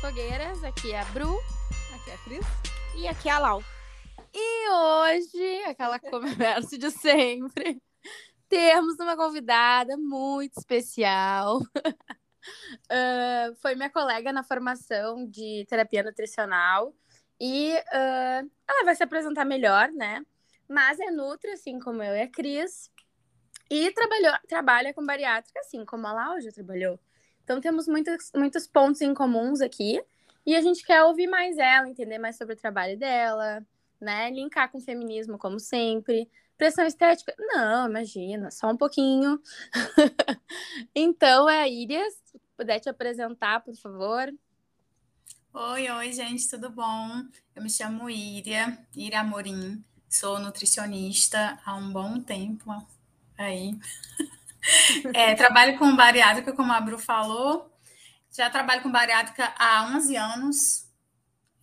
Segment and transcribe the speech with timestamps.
[0.00, 0.62] Fogueiras.
[0.62, 1.38] Aqui é a Bru.
[1.94, 2.46] Aqui é a Cris.
[2.96, 3.64] E aqui é a Lau.
[4.32, 7.82] E hoje, aquela conversa de sempre,
[8.48, 11.60] temos uma convidada muito especial.
[11.60, 16.94] uh, foi minha colega na formação de terapia nutricional.
[17.40, 20.24] E uh, ela vai se apresentar melhor, né?
[20.68, 22.90] Mas é Nutri, assim como eu e a Cris.
[23.70, 26.98] E trabalhou, trabalha com bariátrica, assim como a Lau já trabalhou.
[27.50, 30.00] Então temos muitos, muitos pontos em comuns aqui.
[30.46, 33.66] E a gente quer ouvir mais ela, entender mais sobre o trabalho dela,
[34.00, 34.30] né?
[34.30, 36.30] Linkar com o feminismo, como sempre.
[36.56, 37.34] Pressão estética?
[37.36, 39.42] Não, imagina, só um pouquinho.
[40.94, 42.14] então, é a Irias.
[42.56, 44.32] Puder te apresentar, por favor.
[45.52, 47.24] Oi, oi, gente, tudo bom?
[47.56, 49.84] Eu me chamo Iria, Iria Amorim.
[50.08, 52.70] Sou nutricionista há um bom tempo
[53.36, 53.76] aí.
[55.14, 57.70] É, trabalho com bariátrica, como a Bru falou.
[58.30, 60.88] Já trabalho com bariátrica há 11 anos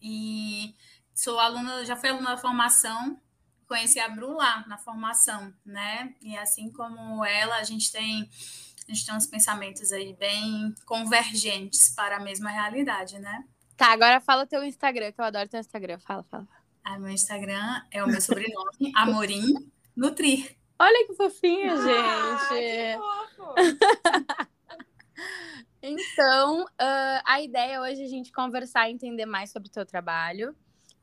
[0.01, 0.75] e
[1.13, 3.19] sou aluna, já fui aluna da formação.
[3.67, 6.13] Conheci a Bru lá na formação, né?
[6.21, 8.29] E assim como ela, a gente tem
[8.87, 13.43] a gente tem uns pensamentos aí bem convergentes para a mesma realidade, né?
[13.75, 15.99] Tá, agora fala teu Instagram, que eu adoro teu Instagram.
[15.99, 16.47] Fala, fala.
[16.83, 19.53] Ah, meu Instagram é o meu sobrenome, Amorim
[19.95, 20.56] Nutrir.
[20.79, 22.99] Olha que fofinha, ah, gente.
[25.81, 29.85] então, uh, a ideia hoje é a gente conversar e entender mais sobre o teu
[29.85, 30.55] trabalho.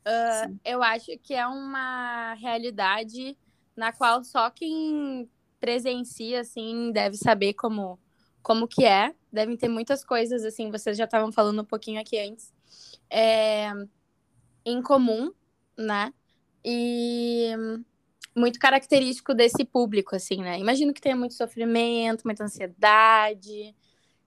[0.06, 3.36] Uh, eu acho que é uma realidade
[3.77, 7.98] na qual só quem presencia, assim, deve saber como,
[8.42, 9.14] como que é.
[9.33, 12.52] Devem ter muitas coisas, assim, vocês já estavam falando um pouquinho aqui antes,
[13.11, 13.72] é,
[14.64, 15.33] em comum,
[15.77, 16.12] né?
[16.64, 17.52] E
[18.35, 20.59] muito característico desse público, assim, né?
[20.59, 23.75] Imagino que tenha muito sofrimento, muita ansiedade,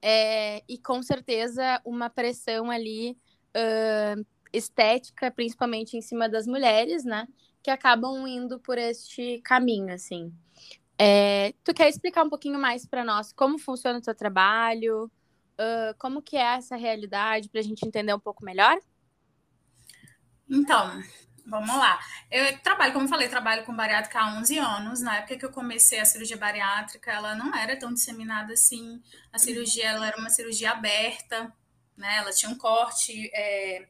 [0.00, 3.16] é, e com certeza uma pressão ali
[3.54, 7.26] uh, estética, principalmente em cima das mulheres, né?
[7.62, 10.32] Que acabam indo por este caminho, assim.
[10.98, 15.94] É, tu quer explicar um pouquinho mais para nós como funciona o teu trabalho, uh,
[15.98, 18.78] como que é essa realidade, para a gente entender um pouco melhor?
[20.48, 21.02] Então,
[21.48, 21.98] Vamos lá.
[22.30, 25.00] Eu trabalho, como eu falei, trabalho com bariátrica há 11 anos.
[25.00, 29.02] Na época que eu comecei a cirurgia bariátrica, ela não era tão disseminada assim.
[29.32, 31.50] A cirurgia ela era uma cirurgia aberta,
[31.96, 32.18] né?
[32.18, 33.88] Ela tinha um corte é,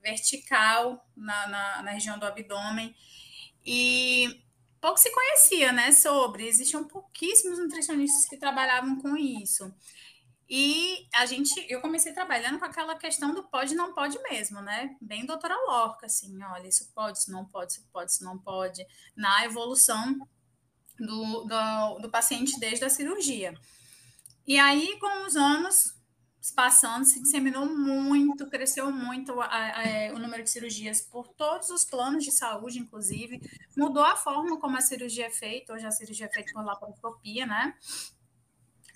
[0.00, 2.94] vertical na, na, na, região do abdômen.
[3.66, 4.40] E
[4.80, 6.46] pouco se conhecia, né, sobre.
[6.46, 9.74] Existiam pouquíssimos nutricionistas que trabalhavam com isso.
[10.52, 14.96] E a gente, eu comecei trabalhando com aquela questão do pode, não pode mesmo, né?
[15.00, 18.84] Bem doutora Lorca, assim, olha, isso pode, isso não pode, isso pode, isso não pode,
[19.14, 20.18] na evolução
[20.98, 23.54] do, do, do paciente desde a cirurgia.
[24.44, 25.94] E aí, com os anos
[26.56, 31.70] passando, se disseminou muito, cresceu muito a, a, é, o número de cirurgias por todos
[31.70, 33.40] os planos de saúde, inclusive,
[33.76, 37.46] mudou a forma como a cirurgia é feita, hoje a cirurgia é feita por laparoscopia,
[37.46, 37.76] né?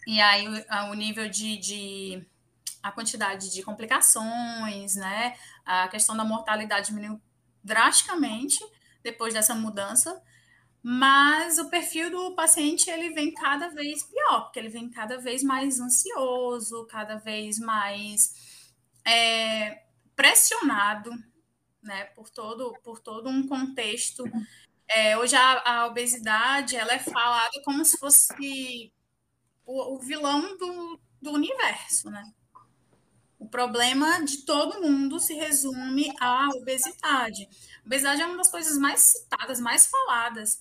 [0.06, 2.26] E aí o, o nível de, de,
[2.82, 5.37] a quantidade de complicações, né?
[5.65, 7.20] A questão da mortalidade diminuiu
[7.62, 8.62] drasticamente
[9.03, 10.22] depois dessa mudança,
[10.82, 15.42] mas o perfil do paciente ele vem cada vez pior, porque ele vem cada vez
[15.42, 18.34] mais ansioso, cada vez mais
[19.03, 19.82] é,
[20.15, 21.10] pressionado,
[21.82, 24.25] né, por todo por todo um contexto.
[24.86, 28.92] É, hoje a, a, obesidade ela é falada como se fosse
[29.66, 32.25] o, o vilão do, do universo, né?
[33.38, 37.48] O problema de todo mundo se resume à obesidade.
[37.82, 40.60] A obesidade é uma das coisas mais citadas, mais faladas.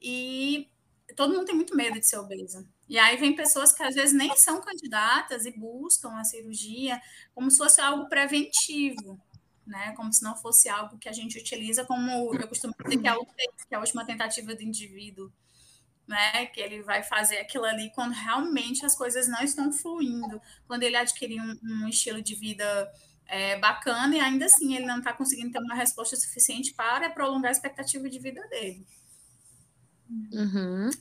[0.00, 0.68] E
[1.16, 2.64] todo mundo tem muito medo de ser obesa.
[2.88, 7.00] E aí vem pessoas que às vezes nem são candidatas e buscam a cirurgia
[7.34, 9.20] como se fosse algo preventivo,
[9.66, 9.92] né?
[9.96, 13.14] Como se não fosse algo que a gente utiliza como eu costumo dizer que é,
[13.68, 15.32] que é a última tentativa do indivíduo
[16.10, 16.46] né?
[16.46, 20.96] Que ele vai fazer aquilo ali quando realmente as coisas não estão fluindo, quando ele
[20.96, 22.92] adquirir um, um estilo de vida
[23.26, 27.50] é, bacana e ainda assim ele não está conseguindo ter uma resposta suficiente para prolongar
[27.50, 28.84] a expectativa de vida dele.
[30.32, 30.90] Uhum.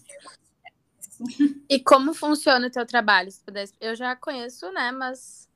[1.69, 3.29] E como funciona o teu trabalho?
[3.29, 4.89] Se pudesse, eu já conheço, né?
[4.89, 5.49] Mas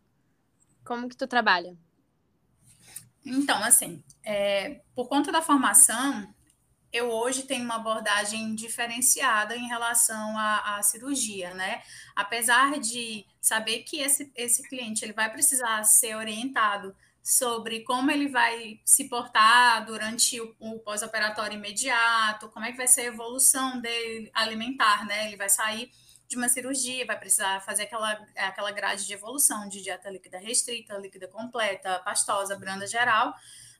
[0.83, 1.77] como que tu trabalha?
[3.25, 6.27] Então, assim, é, por conta da formação,
[6.93, 11.81] eu hoje tenho uma abordagem diferenciada em relação à, à, cirurgia, né?
[12.15, 18.27] Apesar de saber que esse, esse cliente ele vai precisar ser orientado sobre como ele
[18.27, 23.81] vai se portar durante o, o pós-operatório imediato, como é que vai ser a evolução
[23.81, 25.27] dele alimentar, né?
[25.27, 25.91] Ele vai sair
[26.27, 30.97] de uma cirurgia, vai precisar fazer aquela, aquela grade de evolução de dieta líquida restrita,
[30.97, 33.33] líquida completa, pastosa, branda geral.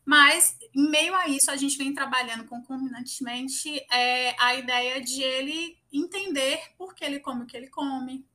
[0.06, 5.78] Mas, em meio a isso, a gente vem trabalhando concomitantemente é, a ideia de ele
[5.92, 8.26] entender por que ele come o que ele come,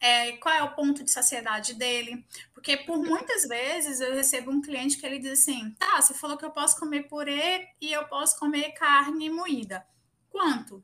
[0.00, 2.24] é, qual é o ponto de saciedade dele.
[2.54, 6.36] Porque por muitas vezes eu recebo um cliente que ele diz assim: tá, você falou
[6.36, 9.86] que eu posso comer purê e eu posso comer carne moída.
[10.30, 10.76] Quanto?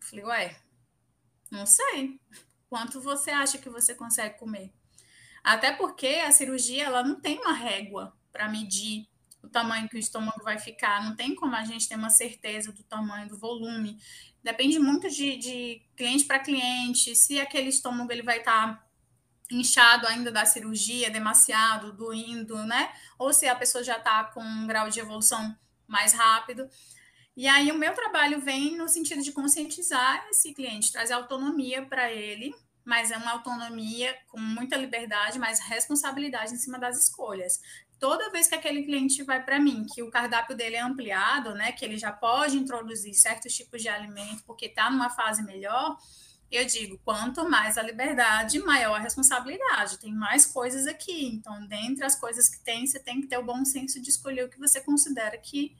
[0.00, 0.60] Eu falei, ué,
[1.50, 2.20] não sei.
[2.68, 4.72] Quanto você acha que você consegue comer?
[5.44, 9.08] Até porque a cirurgia ela não tem uma régua para medir
[9.42, 12.70] o tamanho que o estômago vai ficar, não tem como a gente ter uma certeza
[12.70, 13.98] do tamanho, do volume.
[14.42, 18.86] Depende muito de, de cliente para cliente, se aquele estômago ele vai estar tá
[19.50, 22.92] inchado ainda da cirurgia, demasiado, doendo, né?
[23.18, 25.56] Ou se a pessoa já está com um grau de evolução
[25.86, 26.68] mais rápido.
[27.34, 32.12] E aí o meu trabalho vem no sentido de conscientizar esse cliente, trazer autonomia para
[32.12, 32.54] ele,
[32.84, 37.60] mas é uma autonomia com muita liberdade, mas responsabilidade em cima das escolhas
[37.98, 41.72] toda vez que aquele cliente vai para mim, que o cardápio dele é ampliado, né,
[41.72, 45.96] que ele já pode introduzir certos tipos de alimento porque está numa fase melhor,
[46.50, 49.98] eu digo, quanto mais a liberdade, maior a responsabilidade.
[49.98, 51.26] Tem mais coisas aqui.
[51.26, 54.44] Então, dentre as coisas que tem, você tem que ter o bom senso de escolher
[54.44, 55.76] o que você considera que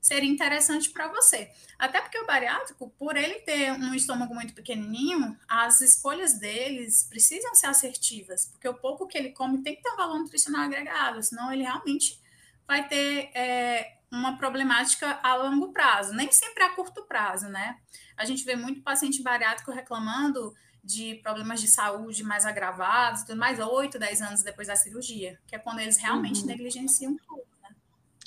[0.00, 1.50] seria interessante para você.
[1.78, 7.54] Até porque o bariátrico, por ele ter um estômago muito pequenininho, as escolhas deles precisam
[7.54, 11.22] ser assertivas, porque o pouco que ele come tem que ter um valor nutricional agregado,
[11.22, 12.18] senão ele realmente
[12.66, 17.78] vai ter é, uma problemática a longo prazo, nem sempre a curto prazo, né?
[18.16, 23.58] A gente vê muito paciente bariátrico reclamando de problemas de saúde mais agravados, tudo mais,
[23.58, 26.46] 8, 10 anos depois da cirurgia, que é quando eles realmente uhum.
[26.46, 27.74] negligenciam tudo, né?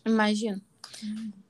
[0.05, 0.61] Imagino.
[1.01, 1.42] Uhum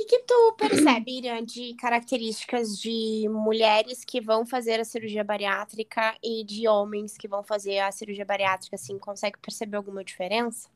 [0.00, 6.16] que, que tu percebe, Irã, de características de mulheres que vão fazer a cirurgia bariátrica
[6.22, 10.68] e de homens que vão fazer a cirurgia bariátrica, assim, consegue perceber alguma diferença?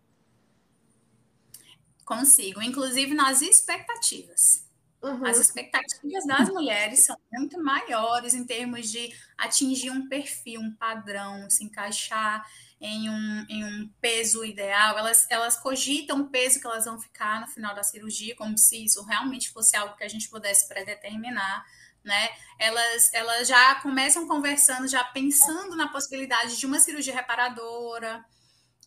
[2.04, 4.64] Consigo, inclusive nas expectativas.
[5.02, 5.26] Uhum.
[5.26, 11.48] As expectativas das mulheres são muito maiores em termos de atingir um perfil, um padrão,
[11.50, 12.44] se encaixar
[12.86, 17.40] em um, em um peso ideal, elas, elas cogitam o peso que elas vão ficar
[17.40, 21.64] no final da cirurgia, como se isso realmente fosse algo que a gente pudesse predeterminar,
[22.04, 22.28] né?
[22.58, 28.22] Elas, elas já começam conversando, já pensando na possibilidade de uma cirurgia reparadora,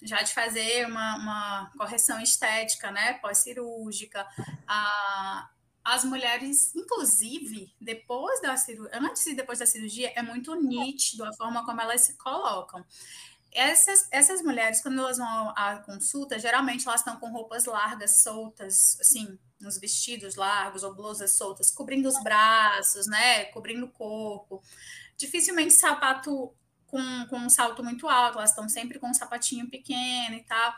[0.03, 3.13] já de fazer uma, uma correção estética, né?
[3.13, 4.27] Pós-cirúrgica.
[4.67, 5.49] Ah,
[5.83, 11.33] as mulheres, inclusive, depois da cirurgia, antes e depois da cirurgia, é muito nítido a
[11.33, 12.85] forma como elas se colocam
[13.57, 18.95] essas, essas mulheres, quando elas vão à consulta, geralmente elas estão com roupas largas, soltas,
[19.01, 23.45] assim, nos vestidos largos ou blusas soltas, cobrindo os braços, né?
[23.45, 24.61] Cobrindo o corpo.
[25.17, 26.53] Dificilmente sapato
[26.85, 30.75] com, com um salto muito alto, elas estão sempre com um sapatinho pequeno e tal.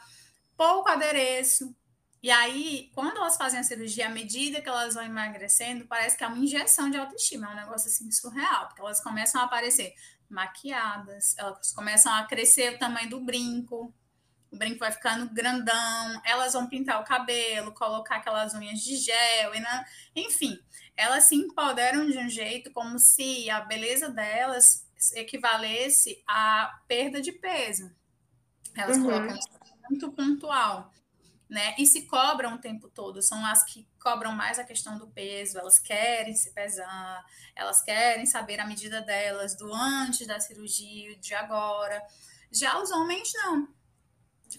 [0.56, 1.76] Pouco adereço.
[2.24, 6.24] E aí, quando elas fazem a cirurgia, à medida que elas vão emagrecendo, parece que
[6.24, 9.94] é uma injeção de autoestima, é um negócio assim surreal, porque elas começam a aparecer
[10.30, 13.94] maquiadas, elas começam a crescer o tamanho do brinco,
[14.52, 19.56] o brinco vai ficando grandão, elas vão pintar o cabelo, colocar aquelas unhas de gel,
[19.56, 19.86] e na...
[20.16, 20.60] enfim,
[20.96, 27.32] elas se empoderam de um jeito como se a beleza delas equivalesse à perda de
[27.32, 27.92] peso.
[28.76, 29.06] Elas uhum.
[29.06, 29.50] colocam isso
[29.90, 30.92] muito pontual
[31.50, 31.74] né?
[31.80, 35.60] E se cobram o tempo todo, são as que cobram mais a questão do peso,
[35.60, 37.26] elas querem se pesar,
[37.56, 42.02] elas querem saber a medida delas do antes da cirurgia, de agora.
[42.52, 43.68] Já os homens não.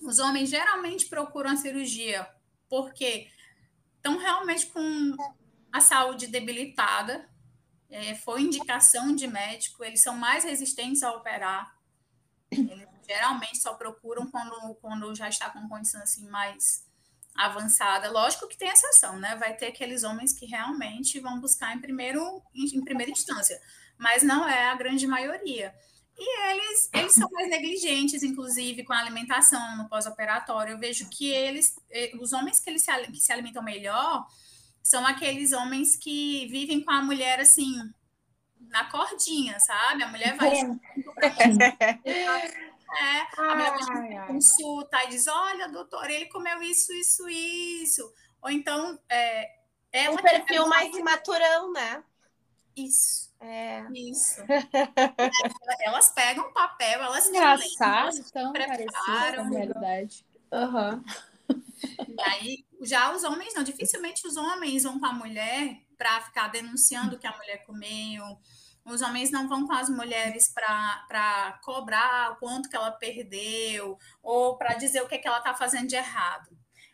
[0.02, 2.28] Os homens geralmente procuram a cirurgia
[2.68, 3.28] porque
[3.96, 5.16] estão realmente com
[5.72, 7.28] a saúde debilitada,
[7.88, 11.76] é, foi indicação de médico, eles são mais resistentes a operar.
[12.50, 16.88] Eles geralmente só procuram quando, quando já está com condição assim mais
[17.34, 18.10] avançada.
[18.10, 19.36] Lógico que tem exceção, né?
[19.36, 23.60] Vai ter aqueles homens que realmente vão buscar em, primeiro, em primeira instância,
[23.96, 25.74] mas não é a grande maioria.
[26.18, 30.72] E eles, eles são mais negligentes, inclusive, com a alimentação no pós-operatório.
[30.72, 34.26] Eu vejo que eles, eh, os homens que, eles se, que se alimentam melhor
[34.82, 37.90] são aqueles homens que vivem com a mulher assim,
[38.68, 40.02] na cordinha, sabe?
[40.02, 40.56] A mulher vai.
[42.98, 48.12] É, a mulher ai, consulta e diz: olha, doutor, ele comeu isso, isso, isso.
[48.42, 48.98] Ou então.
[49.08, 49.60] É,
[49.92, 52.02] ela um perfil mais imaturão, né?
[52.76, 53.30] Isso.
[53.40, 53.84] É.
[53.92, 54.40] Isso.
[54.48, 60.24] é, elas pegam o papel, elas Engraçado, tão parecido com a realidade.
[60.52, 61.04] Uhum.
[62.08, 66.48] E aí, já os homens não, dificilmente os homens vão com a mulher para ficar
[66.48, 68.38] denunciando que a mulher comeu,
[68.90, 74.56] Os homens não vão com as mulheres para cobrar o quanto que ela perdeu ou
[74.56, 76.50] para dizer o que, que ela está fazendo de errado.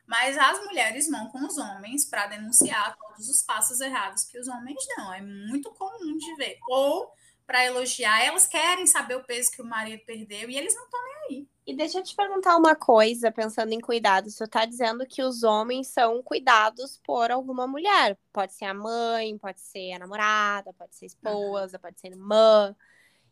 [0.07, 4.47] Mas as mulheres vão com os homens para denunciar todos os passos errados que os
[4.47, 5.13] homens dão.
[5.13, 6.59] É muito comum de ver.
[6.69, 7.11] Ou
[7.47, 11.05] para elogiar, elas querem saber o peso que o marido perdeu e eles não estão
[11.05, 11.49] nem aí.
[11.67, 14.35] E deixa eu te perguntar uma coisa, pensando em cuidados.
[14.35, 18.17] Você está dizendo que os homens são cuidados por alguma mulher.
[18.33, 21.81] Pode ser a mãe, pode ser a namorada, pode ser a esposa, uhum.
[21.83, 22.77] pode ser irmã.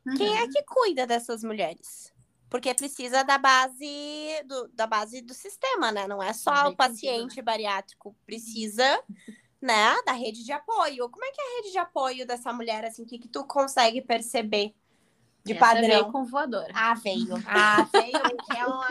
[0.04, 0.16] Uhum.
[0.16, 0.50] Quem é uhum.
[0.50, 2.12] que cuida dessas mulheres?
[2.50, 6.08] Porque precisa da base do, da base do sistema, né?
[6.08, 8.16] Não é só o paciente bariátrico.
[8.26, 9.00] Precisa,
[9.62, 11.08] né, da rede de apoio.
[11.08, 13.04] Como é que é a rede de apoio dessa mulher, assim?
[13.04, 14.74] O que, que tu consegue perceber?
[15.44, 15.88] De Essa padrão.
[15.88, 16.72] Veio com voadora.
[16.74, 17.34] Ah, veio.
[17.46, 18.88] Ah, veio que é uma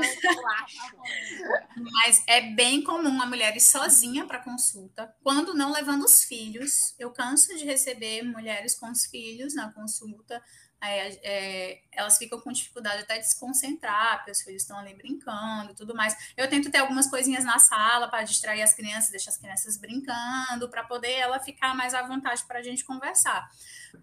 [1.75, 6.93] Mas é bem comum a mulher ir sozinha para consulta, quando não levando os filhos.
[6.99, 10.41] Eu canso de receber mulheres com os filhos na consulta.
[10.85, 14.93] É, é, elas ficam com dificuldade até de se concentrar, porque os filhos estão ali
[14.93, 16.13] brincando e tudo mais.
[16.35, 20.69] Eu tento ter algumas coisinhas na sala para distrair as crianças, deixar as crianças brincando,
[20.69, 23.49] para poder ela ficar mais à vontade para a gente conversar.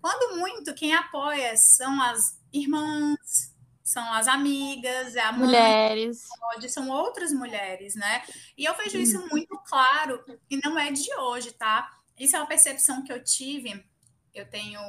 [0.00, 6.68] Quando muito, quem apoia são as irmãs, são as amigas, é a mãe, mulheres, pode,
[6.70, 8.22] são outras mulheres, né?
[8.56, 11.90] E eu vejo isso muito claro e não é de hoje, tá?
[12.18, 13.84] Isso é uma percepção que eu tive.
[14.32, 14.80] Eu tenho,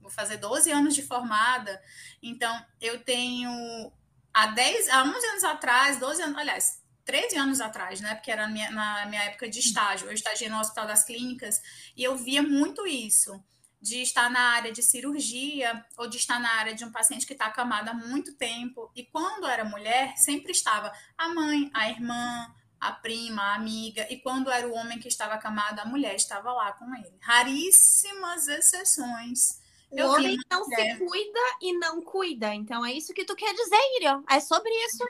[0.00, 1.80] vou fazer 12 anos de formada,
[2.20, 3.92] então eu tenho
[4.34, 8.14] há 10, há 11 anos atrás, 12 anos, aliás, 13 anos atrás, né?
[8.14, 10.08] Porque era na minha, na minha época de estágio.
[10.08, 11.60] Eu estagiei no Hospital das Clínicas
[11.96, 13.42] e eu via muito isso
[13.82, 17.32] de estar na área de cirurgia ou de estar na área de um paciente que
[17.32, 18.92] está acamado há muito tempo.
[18.94, 24.06] E quando era mulher, sempre estava a mãe, a irmã, a prima, a amiga.
[24.08, 27.18] E quando era o homem que estava acamado, a mulher estava lá com ele.
[27.20, 29.60] Raríssimas exceções
[29.92, 32.54] o homem não se cuida e não cuida.
[32.54, 34.22] Então é isso que tu quer dizer, Irion.
[34.30, 35.04] É sobre isso.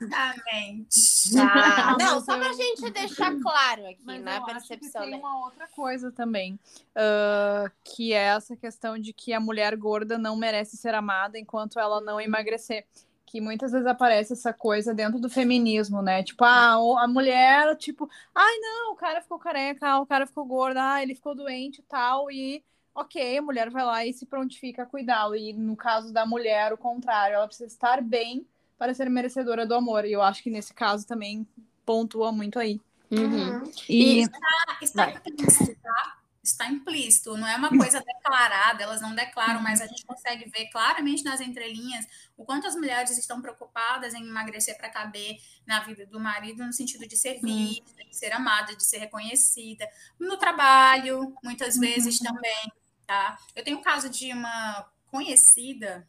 [0.00, 1.34] Exatamente.
[1.34, 1.96] Tá.
[1.98, 4.40] não, só pra gente deixar claro aqui, Mas né?
[4.44, 5.02] percepção.
[5.02, 6.58] tem uma outra coisa também,
[6.96, 11.78] uh, que é essa questão de que a mulher gorda não merece ser amada enquanto
[11.78, 12.86] ela não emagrecer
[13.32, 16.22] que muitas vezes aparece essa coisa dentro do feminismo, né?
[16.22, 20.76] Tipo, ah, a mulher, tipo, ai não, o cara ficou careca, o cara ficou gordo,
[20.76, 22.62] ah, ele ficou doente e tal, e
[22.94, 25.34] ok, a mulher vai lá e se prontifica a cuidá-lo.
[25.34, 28.46] E no caso da mulher, o contrário, ela precisa estar bem
[28.78, 30.04] para ser merecedora do amor.
[30.04, 31.46] E eu acho que nesse caso também
[31.84, 32.80] pontua muito aí.
[33.10, 33.62] Uhum.
[33.88, 36.18] E, e está, está implícito, tá?
[36.42, 40.66] Está implícito, não é uma coisa declarada, elas não declaram, mas a gente consegue ver
[40.70, 42.04] claramente nas entrelinhas
[42.36, 46.72] o quanto as mulheres estão preocupadas em emagrecer para caber na vida do marido, no
[46.72, 49.88] sentido de ser vista, de ser amada, de ser reconhecida.
[50.18, 52.34] No trabalho, muitas vezes uhum.
[52.34, 52.72] também
[53.12, 53.38] tá?
[53.54, 56.08] Eu tenho um caso de uma conhecida,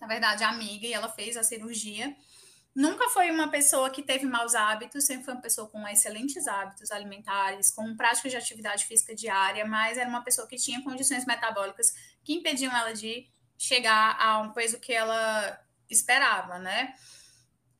[0.00, 2.16] na verdade, amiga, e ela fez a cirurgia.
[2.74, 6.90] Nunca foi uma pessoa que teve maus hábitos, sempre foi uma pessoa com excelentes hábitos
[6.90, 11.92] alimentares, com prática de atividade física diária, mas era uma pessoa que tinha condições metabólicas
[12.24, 16.94] que impediam ela de chegar a um peso que ela esperava, né?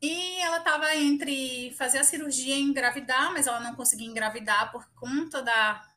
[0.02, 4.86] E ela estava entre fazer a cirurgia e engravidar, mas ela não conseguia engravidar por
[4.92, 5.91] conta da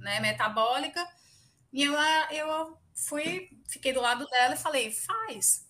[0.00, 1.06] né, metabólica.
[1.72, 1.94] E eu,
[2.32, 5.68] eu fui, fiquei do lado dela e falei, faz.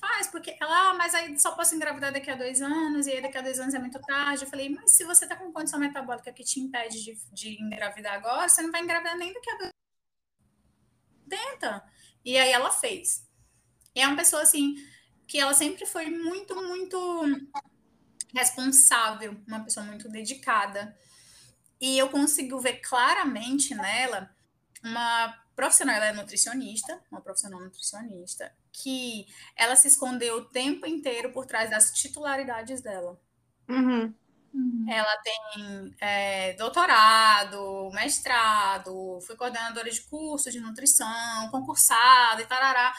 [0.00, 3.22] Faz, porque ela, ah, mas aí só posso engravidar daqui a dois anos, e aí
[3.22, 4.44] daqui a dois anos é muito tarde.
[4.44, 8.14] Eu falei, mas se você tá com condição metabólica que te impede de, de engravidar
[8.14, 9.70] agora, você não vai engravidar nem daqui a dois
[11.28, 11.84] Tenta.
[12.24, 13.26] E aí ela fez.
[13.94, 14.76] E é uma pessoa assim,
[15.26, 17.24] que ela sempre foi muito, muito
[18.34, 20.96] responsável, uma pessoa muito dedicada.
[21.80, 24.30] E eu consigo ver claramente nela
[24.82, 31.32] uma profissional, ela é nutricionista, uma profissional nutricionista, que ela se escondeu o tempo inteiro
[31.32, 33.18] por trás das titularidades dela.
[33.68, 34.14] Uhum.
[34.52, 34.86] Uhum.
[34.88, 42.94] Ela tem é, doutorado, mestrado, foi coordenadora de curso de nutrição, concursada e tarará,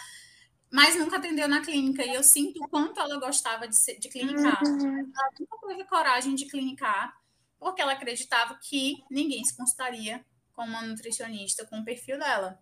[0.72, 2.04] mas nunca atendeu na clínica.
[2.04, 4.62] E eu sinto o quanto ela gostava de, de clinicar.
[4.64, 5.12] Uhum.
[5.16, 7.16] Ela nunca teve coragem de clinicar
[7.60, 12.60] porque ela acreditava que ninguém se consultaria com uma nutricionista com o perfil dela.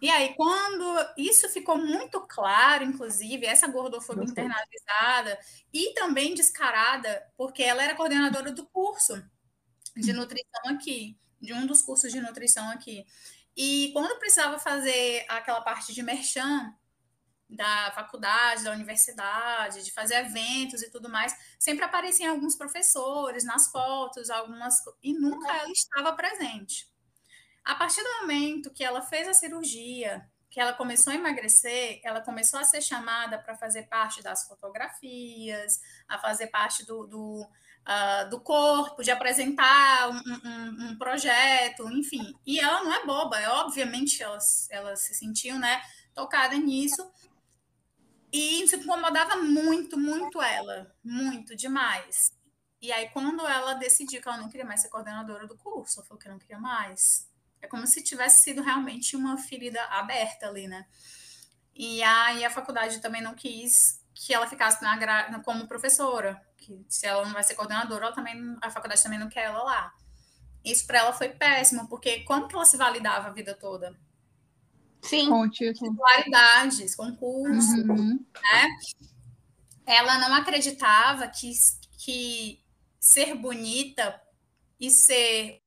[0.00, 0.84] E aí, quando
[1.16, 5.38] isso ficou muito claro, inclusive, essa gordofobia internalizada
[5.72, 9.20] e também descarada, porque ela era coordenadora do curso
[9.96, 13.04] de nutrição aqui, de um dos cursos de nutrição aqui.
[13.56, 16.72] E quando precisava fazer aquela parte de merchan,
[17.48, 23.70] da faculdade, da universidade, de fazer eventos e tudo mais, sempre apareciam alguns professores nas
[23.70, 26.88] fotos, algumas e nunca ela estava presente.
[27.64, 32.20] A partir do momento que ela fez a cirurgia, que ela começou a emagrecer, ela
[32.20, 38.30] começou a ser chamada para fazer parte das fotografias, a fazer parte do, do, uh,
[38.30, 42.34] do corpo, de apresentar um, um, um, projeto, enfim.
[42.46, 44.38] E ela não é boba, é obviamente ela,
[44.70, 45.82] ela se sentiu né,
[46.14, 47.10] tocada nisso.
[48.32, 52.30] E isso incomodava muito, muito ela, muito demais.
[52.80, 56.06] E aí, quando ela decidiu que ela não queria mais ser coordenadora do curso, ela
[56.06, 57.28] falou que não queria mais.
[57.60, 60.86] É como se tivesse sido realmente uma ferida aberta ali, né?
[61.74, 67.06] E aí a faculdade também não quis que ela ficasse na, como professora, que se
[67.06, 69.94] ela não vai ser coordenadora, ela também, a faculdade também não quer ela lá.
[70.64, 73.96] Isso para ela foi péssimo, porque como que ela se validava a vida toda?
[75.02, 75.28] Sim.
[75.28, 75.48] Com.
[75.48, 78.24] Titularidades, concurso, uhum.
[78.42, 78.68] né?
[79.86, 81.50] Ela não acreditava que,
[81.98, 82.60] que
[83.00, 84.20] ser bonita
[84.78, 85.62] e ser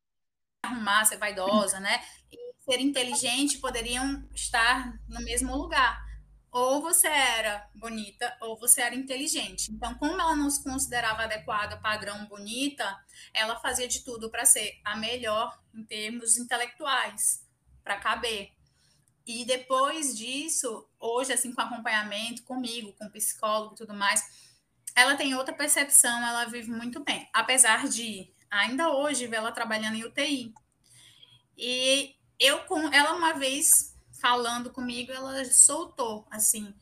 [0.64, 2.04] arrumar, ser vaidosa, né?
[2.32, 6.06] E ser inteligente poderiam estar no mesmo lugar.
[6.52, 9.72] Ou você era bonita, ou você era inteligente.
[9.72, 12.86] Então, como ela não se considerava adequada padrão bonita,
[13.34, 17.48] ela fazia de tudo para ser a melhor em termos intelectuais,
[17.84, 18.52] para caber.
[19.26, 24.24] E depois disso, hoje, assim, com acompanhamento comigo, com psicólogo e tudo mais,
[24.96, 27.30] ela tem outra percepção, ela vive muito bem.
[27.34, 30.54] Apesar de, ainda hoje, ver ela trabalhando em UTI.
[31.58, 36.74] E eu, com ela, uma vez falando comigo, ela soltou, assim.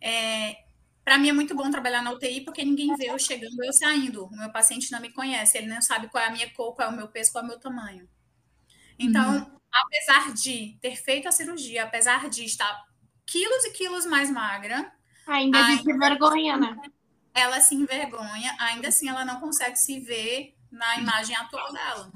[0.00, 0.64] É,
[1.04, 4.26] para mim é muito bom trabalhar na UTI porque ninguém vê eu chegando, eu saindo.
[4.26, 6.88] O meu paciente não me conhece, ele não sabe qual é a minha cor, qual
[6.88, 8.08] é o meu peso, qual é o meu tamanho.
[8.98, 12.84] Então, uhum apesar de ter feito a cirurgia, apesar de estar
[13.26, 14.92] quilos e quilos mais magra.
[15.26, 16.76] Ainda, ainda se vergonha, né?
[17.34, 22.12] Ela se envergonha, ainda assim ela não consegue se ver na imagem atual dela.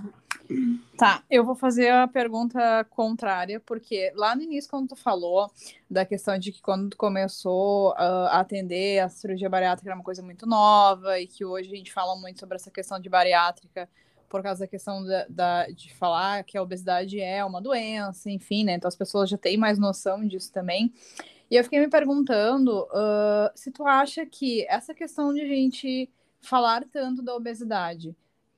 [0.97, 5.51] Tá, eu vou fazer a pergunta contrária, porque lá no início, quando tu falou
[5.91, 10.05] da questão de que quando tu começou uh, a atender a cirurgia bariátrica era uma
[10.05, 13.89] coisa muito nova, e que hoje a gente fala muito sobre essa questão de bariátrica
[14.29, 18.65] por causa da questão da, da, de falar que a obesidade é uma doença, enfim,
[18.65, 18.75] né?
[18.75, 20.93] Então as pessoas já têm mais noção disso também.
[21.51, 26.11] E eu fiquei me perguntando uh, se tu acha que essa questão de a gente
[26.41, 28.17] falar tanto da obesidade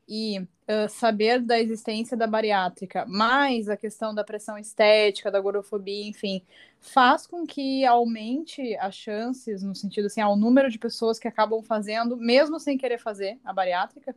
[0.08, 6.08] e uh, saber da existência da bariátrica, mais a questão da pressão estética, da gordofobia,
[6.08, 6.42] enfim,
[6.80, 11.62] faz com que aumente as chances, no sentido assim, ao número de pessoas que acabam
[11.62, 14.16] fazendo, mesmo sem querer fazer a bariátrica?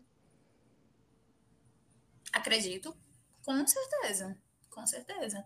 [2.31, 2.95] Acredito,
[3.43, 4.37] com certeza,
[4.69, 5.45] com certeza.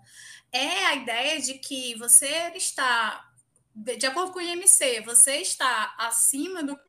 [0.51, 3.31] É a ideia de que você está,
[3.73, 6.79] de acordo com o IMC, você está acima do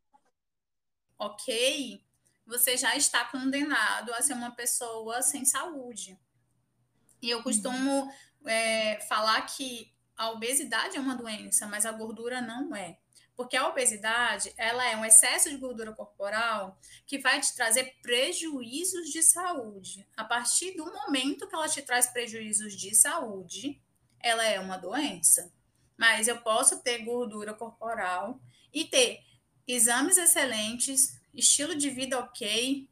[1.19, 2.05] ok,
[2.47, 6.19] você já está condenado a ser uma pessoa sem saúde.
[7.21, 8.13] E eu costumo
[8.45, 12.99] é, falar que a obesidade é uma doença, mas a gordura não é.
[13.37, 19.11] Porque a obesidade, ela é um excesso de gordura corporal que vai te trazer prejuízos
[19.11, 20.09] de saúde.
[20.17, 23.81] A partir do momento que ela te traz prejuízos de saúde,
[24.19, 25.53] ela é uma doença.
[25.99, 28.41] Mas eu posso ter gordura corporal
[28.73, 29.23] e ter
[29.67, 32.89] exames excelentes, estilo de vida ok,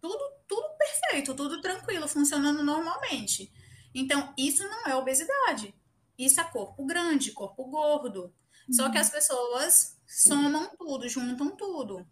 [0.00, 3.52] tudo, tudo perfeito, tudo tranquilo, funcionando normalmente.
[3.94, 5.74] Então, isso não é obesidade.
[6.18, 8.32] Isso é corpo grande, corpo gordo.
[8.70, 9.02] Só que uhum.
[9.02, 12.06] as pessoas somam tudo, juntam tudo.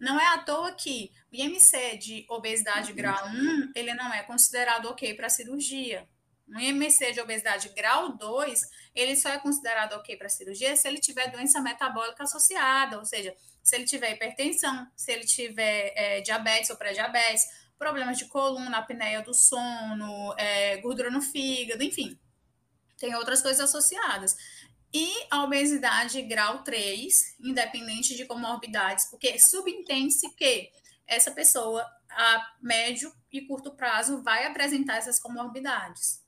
[0.00, 4.86] Não é à toa que o IMC de obesidade grau 1, ele não é considerado
[4.86, 6.08] ok para cirurgia.
[6.48, 8.60] O IMC de obesidade grau 2,
[8.94, 13.34] ele só é considerado ok para cirurgia se ele tiver doença metabólica associada, ou seja,
[13.62, 17.44] se ele tiver hipertensão, se ele tiver é, diabetes ou pré-diabetes,
[17.78, 22.18] problemas de coluna, apneia do sono, é, gordura no fígado, enfim.
[22.98, 24.36] Tem outras coisas associadas
[24.94, 30.70] e a obesidade grau 3, independente de comorbidades, porque subentende-se que
[31.04, 36.22] essa pessoa, a médio e curto prazo, vai apresentar essas comorbidades.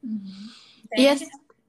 [0.00, 0.48] Uhum.
[0.96, 1.16] E é,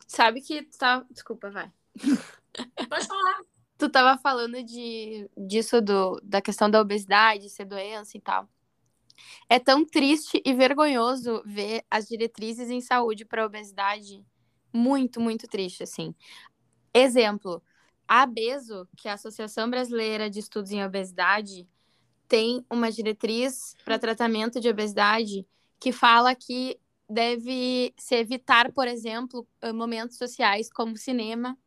[0.08, 1.04] sabe que tá.
[1.10, 1.72] Desculpa, vai.
[2.90, 3.42] Pode falar.
[3.76, 8.48] Tu tava falando de, disso, do, da questão da obesidade, ser doença e tal.
[9.50, 14.24] É tão triste e vergonhoso ver as diretrizes em saúde para obesidade
[14.76, 16.14] muito, muito triste, assim.
[16.94, 17.64] Exemplo,
[18.08, 21.68] a ABESO, que é a Associação Brasileira de Estudos em Obesidade,
[22.28, 25.48] tem uma diretriz para tratamento de obesidade
[25.80, 31.58] que fala que deve se evitar, por exemplo, eh, momentos sociais como cinema,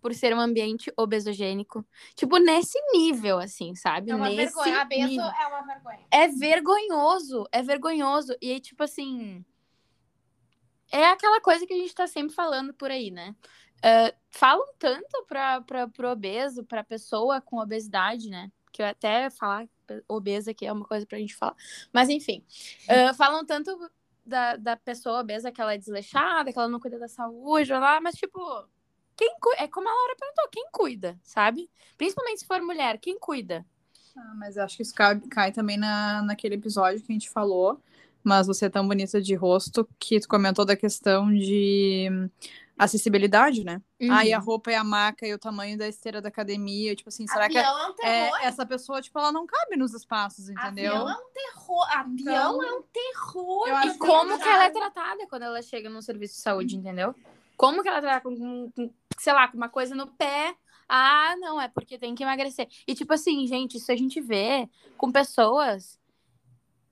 [0.00, 1.84] por ser um ambiente obesogênico.
[2.14, 4.10] Tipo, nesse nível, assim, sabe?
[4.10, 4.80] É uma nesse vergonha.
[4.80, 6.00] A Beso é uma vergonha.
[6.10, 8.34] É vergonhoso, é vergonhoso.
[8.40, 9.44] E aí, tipo assim,
[10.90, 13.34] é aquela coisa que a gente tá sempre falando por aí, né?
[13.78, 15.64] Uh, falam tanto para
[15.98, 18.50] o obeso, para pessoa com obesidade, né?
[18.72, 19.66] Que eu até falar
[20.06, 21.56] obesa aqui é uma coisa pra gente falar.
[21.92, 22.44] Mas enfim,
[22.84, 23.90] uh, falam tanto
[24.24, 28.00] da, da pessoa obesa que ela é desleixada, que ela não cuida da saúde, lá,
[28.00, 28.38] mas tipo,
[29.16, 31.70] quem é como a Laura perguntou, quem cuida, sabe?
[31.96, 33.66] Principalmente se for mulher, quem cuida?
[34.16, 37.80] Ah, mas acho que isso cai, cai também na, naquele episódio que a gente falou,
[38.22, 42.08] mas você é tão bonita de rosto que tu comentou da questão de
[42.80, 43.82] acessibilidade, né?
[44.00, 44.10] Uhum.
[44.10, 47.26] Aí a roupa e a maca e o tamanho da esteira da academia, tipo assim,
[47.26, 50.94] será Avião que é, um é, essa pessoa, tipo, ela não cabe nos espaços, entendeu?
[50.94, 51.86] Avião é um terror.
[51.92, 53.68] Avião então, é um terror.
[53.84, 57.14] E como que ela é tratada quando ela chega no serviço de saúde, entendeu?
[57.54, 60.54] Como que ela tá com, com, sei lá, com uma coisa no pé.
[60.88, 62.66] Ah, não, é porque tem que emagrecer.
[62.88, 65.99] E tipo assim, gente, isso a gente vê com pessoas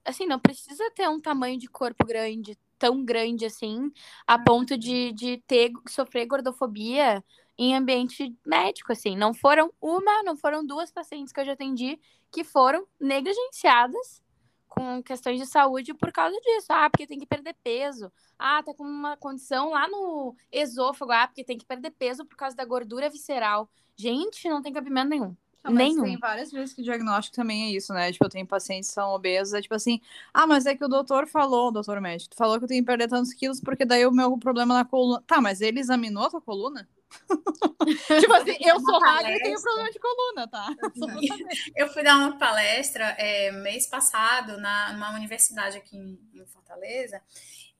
[0.08, 3.92] assim, não precisa ter um tamanho de corpo grande, tão grande assim,
[4.26, 7.22] a ponto de, de ter, sofrer gordofobia
[7.58, 9.16] em ambiente médico, assim.
[9.16, 11.98] Não foram uma, não foram duas pacientes que eu já atendi
[12.30, 14.22] que foram negligenciadas
[14.68, 16.66] com questões de saúde por causa disso.
[16.70, 18.12] Ah, porque tem que perder peso.
[18.38, 21.10] Ah, tá com uma condição lá no esôfago.
[21.10, 23.68] Ah, porque tem que perder peso por causa da gordura visceral.
[23.96, 25.36] Gente, não tem cabimento nenhum.
[25.64, 26.04] Nenhum.
[26.04, 28.10] Tem várias vezes que o diagnóstico também é isso, né?
[28.12, 30.00] Tipo, eu tenho pacientes que são obesas, é tipo assim,
[30.32, 32.86] ah, mas é que o doutor falou, o doutor médico, falou que eu tenho que
[32.86, 35.22] perder tantos quilos porque daí o meu problema na coluna.
[35.26, 36.88] Tá, mas ele examinou a tua coluna?
[38.20, 40.68] tipo assim, eu sou magra e tenho problema de coluna, tá?
[41.74, 47.22] Eu fui dar uma palestra é, mês passado na, numa universidade aqui em, em Fortaleza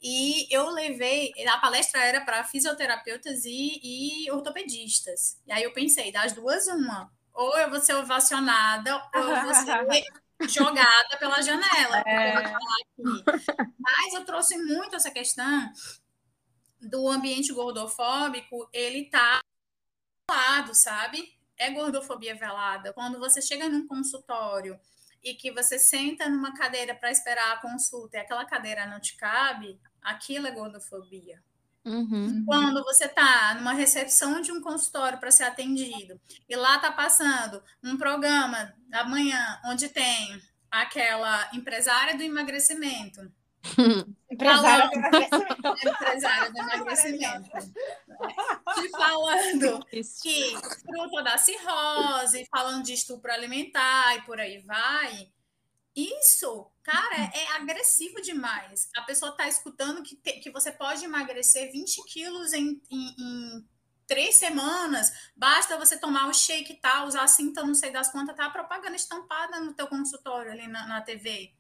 [0.01, 5.41] e eu levei, a palestra era para fisioterapeutas e, e ortopedistas.
[5.47, 9.55] E aí eu pensei, das duas, uma ou eu vou ser ovacionada, ou eu vou
[9.55, 10.05] ser
[10.51, 12.03] jogada pela janela.
[12.05, 12.35] É.
[12.99, 15.73] Mas eu trouxe muito essa questão
[16.81, 19.39] do ambiente gordofóbico, ele tá
[20.29, 21.33] lado, sabe?
[21.57, 22.93] É gordofobia velada.
[22.93, 24.79] Quando você chega num consultório
[25.23, 29.17] e que você senta numa cadeira para esperar a consulta e aquela cadeira não te
[29.17, 31.41] cabe, aquilo é gordofobia.
[31.85, 32.45] Uhum.
[32.45, 37.63] Quando você está numa recepção de um consultório para ser atendido e lá está passando
[37.83, 43.33] um programa da manhã onde tem aquela empresária do emagrecimento.
[44.31, 45.89] empresária do emagrecimento.
[45.89, 47.51] empresária do emagrecimento.
[48.75, 49.87] Te falando
[50.23, 55.31] que fruta da cirrose, falando de estupro alimentar e por aí vai.
[55.97, 58.89] Isso, cara, é, agressivo demais.
[58.97, 63.69] A pessoa está escutando que, te, que você pode emagrecer 20 quilos em, em, em,
[64.07, 68.35] três semanas, basta você tomar o shake tal, usar a cinta, não sei das quantas,
[68.35, 71.53] tá a propaganda estampada no teu consultório ali na, na TV.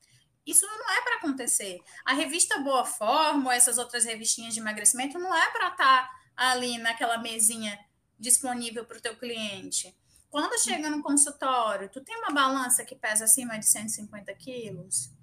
[0.46, 1.78] Isso não é para acontecer.
[2.06, 6.10] A revista Boa Forma, ou essas outras revistinhas de emagrecimento, não é para estar tá
[6.36, 7.78] ali naquela mesinha
[8.18, 9.94] disponível para o teu cliente.
[10.30, 15.17] Quando chega no consultório, tu tem uma balança que pesa acima de 150 quilos?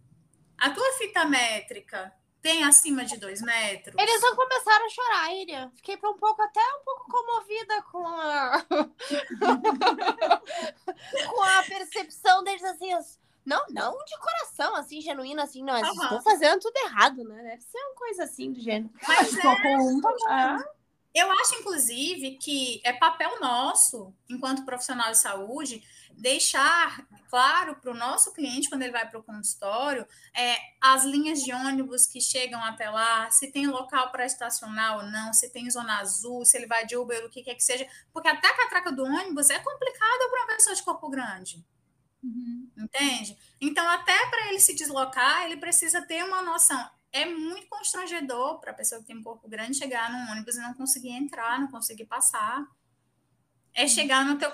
[0.58, 3.96] A tua fita métrica tem acima de 2 metros?
[3.98, 5.72] Eles vão começar a chorar, Iria.
[5.76, 8.64] Fiquei um pouco, até um pouco comovida com a...
[11.28, 12.94] com a percepção deles, assim,
[13.46, 15.78] não, não de coração, assim, genuíno, assim, não.
[15.78, 16.04] Eles uhum.
[16.04, 17.44] estão fazendo tudo errado, né?
[17.44, 18.92] Deve ser uma coisa assim do gênero.
[19.08, 19.78] Mas é...
[19.78, 20.66] Um, tá
[21.14, 25.82] eu acho, inclusive, que é papel nosso, enquanto profissional de saúde,
[26.18, 31.44] deixar claro para o nosso cliente, quando ele vai para o consultório, é, as linhas
[31.44, 35.70] de ônibus que chegam até lá, se tem local para estacionar ou não, se tem
[35.70, 38.56] zona azul, se ele vai de Uber, o que quer que seja, porque até a
[38.56, 41.66] catraca do ônibus é complicada para uma pessoa de corpo grande.
[42.24, 42.72] Uhum.
[42.78, 43.38] Entende?
[43.62, 48.72] Então, até para ele se deslocar, ele precisa ter uma noção é muito constrangedor para
[48.72, 51.72] a pessoa que tem um corpo grande chegar num ônibus e não conseguir entrar, não
[51.72, 52.68] conseguir passar.
[53.74, 53.88] É uhum.
[53.88, 54.52] chegar no teu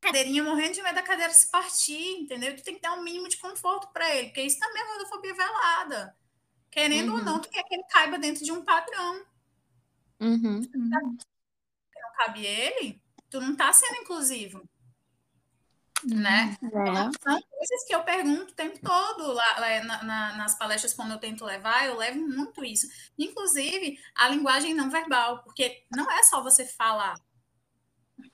[0.00, 2.56] cadeirinha morrendo de medo da cadeira se partir, entendeu?
[2.56, 5.34] Tu tem que dar um mínimo de conforto para ele, porque isso também é gordofobia
[5.34, 6.16] velada.
[6.70, 7.18] Querendo uhum.
[7.18, 9.24] ou não, tu quer que ele caiba dentro de um padrão.
[10.20, 10.60] Uhum.
[10.74, 11.18] Não
[12.16, 14.62] cabe ele, tu não tá sendo inclusivo
[16.04, 16.56] né?
[16.62, 16.94] É.
[17.22, 21.12] São coisas que eu pergunto o tempo todo lá, lá na, na, nas palestras quando
[21.12, 22.86] eu tento levar, eu levo muito isso.
[23.18, 27.14] Inclusive a linguagem não verbal, porque não é só você falar.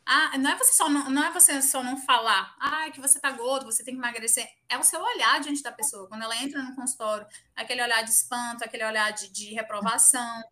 [0.05, 3.19] Ah, não é você só não, não é você só não falar, ah, que você
[3.19, 4.49] tá gordo, você tem que emagrecer.
[4.69, 6.09] É o seu olhar diante da pessoa.
[6.09, 10.43] Quando ela entra no consultório, aquele olhar de espanto, aquele olhar de, de reprovação,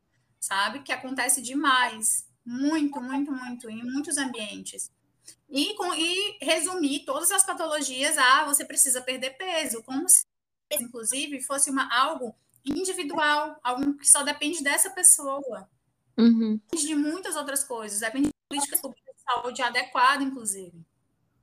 [0.41, 0.83] sabe?
[0.83, 2.27] Que acontece demais.
[2.45, 4.91] Muito, muito, muito, em muitos ambientes.
[5.49, 10.25] E, com, e resumir todas as patologias, ah, você precisa perder peso, como se,
[10.73, 15.69] inclusive, fosse uma, algo individual, algo que só depende dessa pessoa.
[16.17, 16.61] Uhum.
[16.73, 18.01] De muitas outras coisas.
[18.01, 20.85] Depende de políticas públicas saúde adequada, inclusive.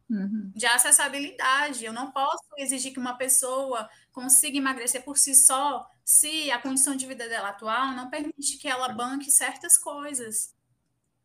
[0.09, 0.51] Uhum.
[0.55, 1.85] De acessibilidade.
[1.85, 6.95] Eu não posso exigir que uma pessoa consiga emagrecer por si só se a condição
[6.95, 10.53] de vida dela atual não permite que ela banque certas coisas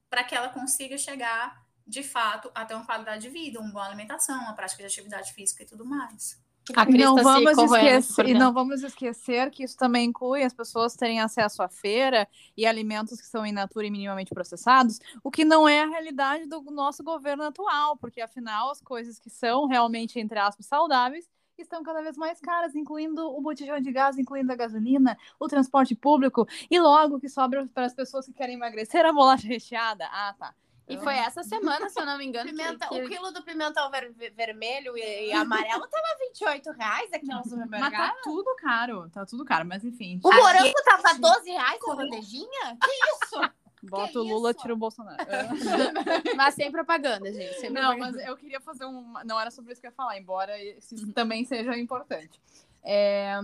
[0.09, 3.87] para que ela consiga chegar, de fato, a ter uma qualidade de vida, uma boa
[3.87, 6.40] alimentação, uma prática de atividade física e tudo mais.
[6.75, 10.53] A E não, tá vamos esquecer, e não vamos esquecer que isso também inclui as
[10.53, 12.27] pessoas terem acesso à feira
[12.57, 16.47] e alimentos que são in natura e minimamente processados, o que não é a realidade
[16.47, 21.83] do nosso governo atual, porque afinal as coisas que são realmente, entre aspas, saudáveis estão
[21.83, 26.47] cada vez mais caras, incluindo o botijão de gás, incluindo a gasolina, o transporte público,
[26.71, 30.07] e logo que sobra para as pessoas que querem emagrecer a bolacha recheada.
[30.13, 30.55] Ah, tá.
[30.88, 33.42] E foi essa semana, se eu não me engano, que- Pimenta, que, O quilo do
[33.42, 38.12] pimentão ver- vermelho e, e amarelo tava 28 reais aqui no Mas supermercado.
[38.12, 40.20] tá tudo caro, tá tudo caro, mas enfim.
[40.22, 42.77] O morango tava 12 reais a bandejinha?
[42.81, 42.90] Que
[43.27, 43.51] isso?
[43.83, 44.61] Bota o que Lula, isso?
[44.61, 45.16] tira o Bolsonaro.
[46.37, 47.61] Mas sem propaganda, gente.
[47.61, 48.18] Sem Não, propaganda.
[48.18, 49.12] mas eu queria fazer um.
[49.25, 52.40] Não era sobre isso que eu ia falar, embora isso também seja importante.
[52.83, 53.38] É,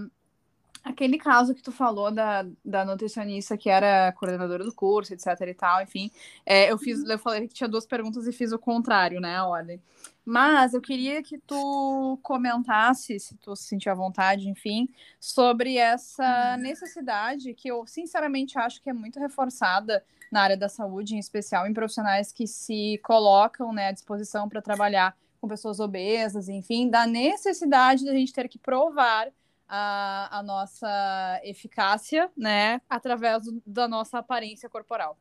[0.85, 5.55] Aquele caso que tu falou da, da nutricionista que era coordenadora do curso, etc e
[5.55, 6.11] tal, enfim.
[6.45, 9.37] é, eu fiz, eu falei que tinha duas perguntas e fiz o contrário, né?
[9.37, 9.81] A ordem.
[10.25, 14.88] Mas eu queria que tu comentasse, se tu se sentir à vontade, enfim,
[15.21, 21.14] sobre essa necessidade que eu sinceramente acho que é muito reforçada na área da saúde,
[21.14, 26.49] em especial em profissionais que se colocam né, à disposição para trabalhar com pessoas obesas,
[26.49, 29.29] enfim, da necessidade da gente ter que provar
[29.75, 35.19] a, a nossa eficácia, né, através do- da nossa aparência corporal.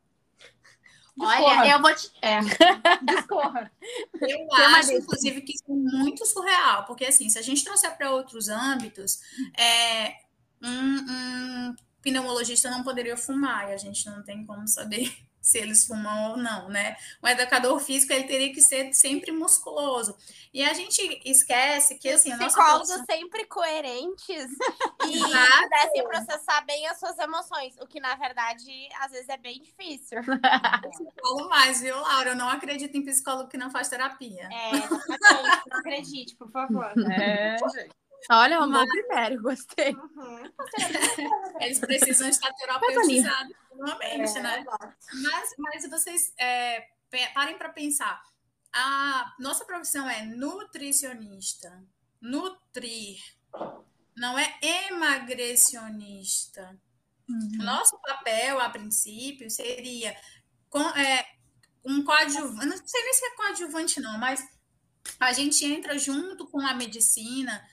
[1.18, 2.10] Olha, eu vou te.
[2.20, 2.40] É.
[3.04, 3.70] Discorra.
[4.20, 8.10] Eu acho, inclusive, que isso é muito surreal, porque assim, se a gente trouxer para
[8.10, 9.20] outros âmbitos,
[9.56, 10.16] é,
[10.62, 10.96] um,
[11.70, 15.10] um pneumologista não poderia fumar, e a gente não tem como saber
[15.42, 16.96] se eles fumam ou não, né?
[17.20, 20.16] Um educador físico ele teria que ser sempre musculoso.
[20.54, 24.50] E a gente esquece que assim, nossa Psicólogos profissão- sempre coerentes
[25.04, 29.60] e pudessem processar bem as suas emoções, o que na verdade às vezes é bem
[29.60, 30.18] difícil.
[31.20, 32.30] falo mais, viu, Laura?
[32.30, 34.48] Eu não acredito em psicólogo que não faz terapia.
[34.52, 34.72] É.
[35.68, 36.92] Não acredite, por favor.
[37.12, 37.90] É, gente.
[38.30, 39.92] Olha, é um bom critério, gostei.
[39.94, 40.44] Uhum.
[41.60, 44.64] Eles precisam estar terapeutizados normalmente, né?
[45.14, 46.86] Mas, mas vocês é,
[47.34, 48.22] parem para pensar.
[48.72, 51.84] A nossa profissão é nutricionista.
[52.20, 53.18] Nutrir.
[54.16, 56.78] Não é emagrecionista.
[57.28, 60.16] O nosso papel, a princípio, seria
[60.68, 61.24] com, é,
[61.84, 62.66] um coadjuvante.
[62.66, 64.46] Não sei nem se é coadjuvante, não, mas
[65.18, 67.66] a gente entra junto com a medicina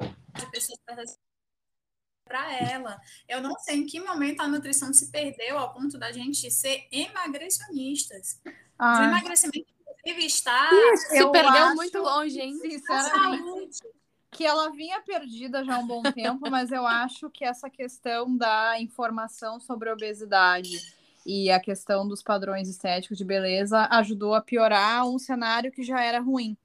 [0.00, 1.18] de pessoas
[2.26, 3.00] para ela.
[3.28, 6.86] Eu não sei em que momento a nutrição se perdeu ao ponto da gente ser
[6.90, 8.40] emagrecionistas.
[8.44, 10.70] O Ah, emagrecimento, inclusive, está
[11.08, 12.58] Se eu perdeu muito longe, hein?
[12.58, 13.78] Sinceramente,
[14.30, 18.36] que ela vinha perdida já há um bom tempo, mas eu acho que essa questão
[18.36, 24.42] da informação sobre a obesidade e a questão dos padrões estéticos de beleza ajudou a
[24.42, 26.56] piorar um cenário que já era ruim.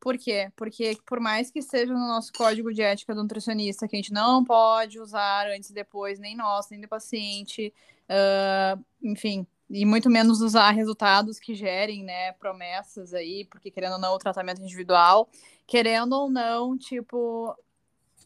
[0.00, 0.50] Por quê?
[0.56, 4.12] Porque por mais que esteja no nosso código de ética do nutricionista que a gente
[4.12, 7.72] não pode usar antes e depois, nem nós, nem do paciente,
[8.08, 13.98] ah, enfim, e muito menos usar resultados que gerem, né, promessas aí, porque querendo ou
[13.98, 15.28] não, o tratamento individual,
[15.66, 17.54] querendo ou não, tipo,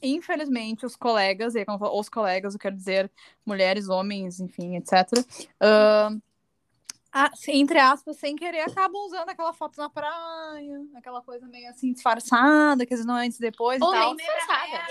[0.03, 3.11] infelizmente, os colegas, e os colegas, eu quero dizer
[3.45, 5.11] mulheres, homens, enfim, etc.,
[5.61, 6.11] ah,
[7.48, 12.85] entre aspas, sem querer, acabam usando aquela foto na praia, aquela coisa meio assim disfarçada,
[12.85, 14.16] que às vezes não é antes e depois Ou e tal.
[14.16, 14.85] disfarçada.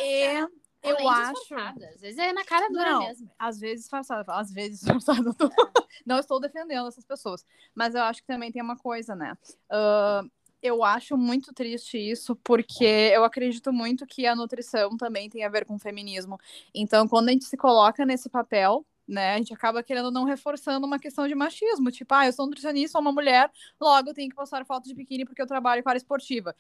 [0.86, 1.56] Ou eu acho.
[1.56, 3.00] Às vezes é na cara dura Não.
[3.00, 3.30] mesmo.
[3.40, 5.50] às vezes disfarçada, às vezes disfarçada, tô-
[6.06, 9.38] não estou defendendo essas pessoas, mas eu acho que também tem uma coisa, né?
[9.70, 10.24] Ah,
[10.62, 15.50] eu acho muito triste isso, porque eu acredito muito que a nutrição também tem a
[15.50, 16.40] ver com o feminismo.
[16.74, 20.86] Então, quando a gente se coloca nesse papel, né, a gente acaba querendo não reforçando
[20.88, 21.92] uma questão de machismo.
[21.92, 24.94] Tipo, ah, eu sou nutricionista, sou uma mulher, logo eu tenho que postar foto de
[24.96, 26.56] biquíni porque eu trabalho com área esportiva.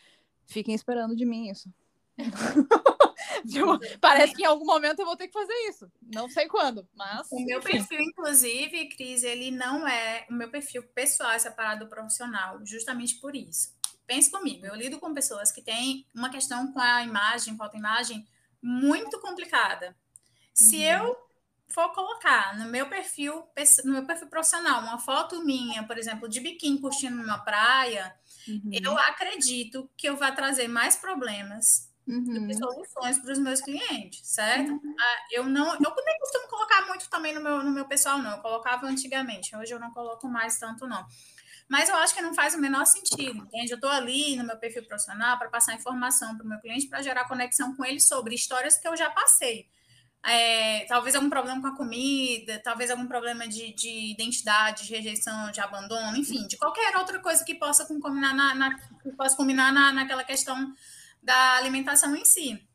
[0.45, 1.69] Fiquem esperando de mim isso.
[3.49, 5.91] Tipo, parece que em algum momento eu vou ter que fazer isso.
[6.13, 7.27] Não sei quando, mas.
[7.31, 10.25] O meu perfil, inclusive, Cris, ele não é.
[10.29, 13.73] O meu perfil pessoal é separado do profissional, justamente por isso.
[14.05, 17.65] Pense comigo, eu lido com pessoas que têm uma questão com a imagem, com a
[17.65, 18.27] autoimagem,
[18.61, 19.95] muito complicada.
[20.53, 20.83] Se Uhum.
[20.83, 21.17] eu
[21.73, 23.47] for colocar no meu perfil,
[23.83, 28.15] no meu perfil profissional, uma foto minha, por exemplo, de biquíni curtindo numa praia,
[28.47, 28.71] Uhum.
[28.71, 32.51] eu acredito que eu vou trazer mais problemas uhum.
[32.53, 34.71] soluções para os meus clientes, certo?
[34.71, 34.95] Uhum.
[34.99, 38.31] Ah, eu não, eu nem costumo colocar muito também no meu, no meu pessoal, não.
[38.31, 41.05] Eu colocava antigamente, hoje eu não coloco mais tanto, não.
[41.69, 43.71] Mas eu acho que não faz o menor sentido, entende?
[43.71, 47.01] Eu estou ali no meu perfil profissional para passar informação para o meu cliente, para
[47.01, 49.69] gerar conexão com ele sobre histórias que eu já passei.
[50.25, 55.51] É, talvez algum problema com a comida, talvez algum problema de, de, identidade, de rejeição,
[55.51, 59.73] de abandono, enfim, de qualquer outra coisa que possa combinar, na, na que possa combinar
[59.73, 60.73] na, naquela questão
[61.21, 62.65] da alimentação em si.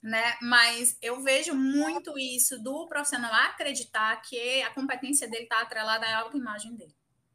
[0.00, 0.36] Né?
[0.42, 6.18] Mas eu vejo muito isso do profissional acreditar que a competência dele está atrelada à
[6.18, 6.94] autoimagem dele.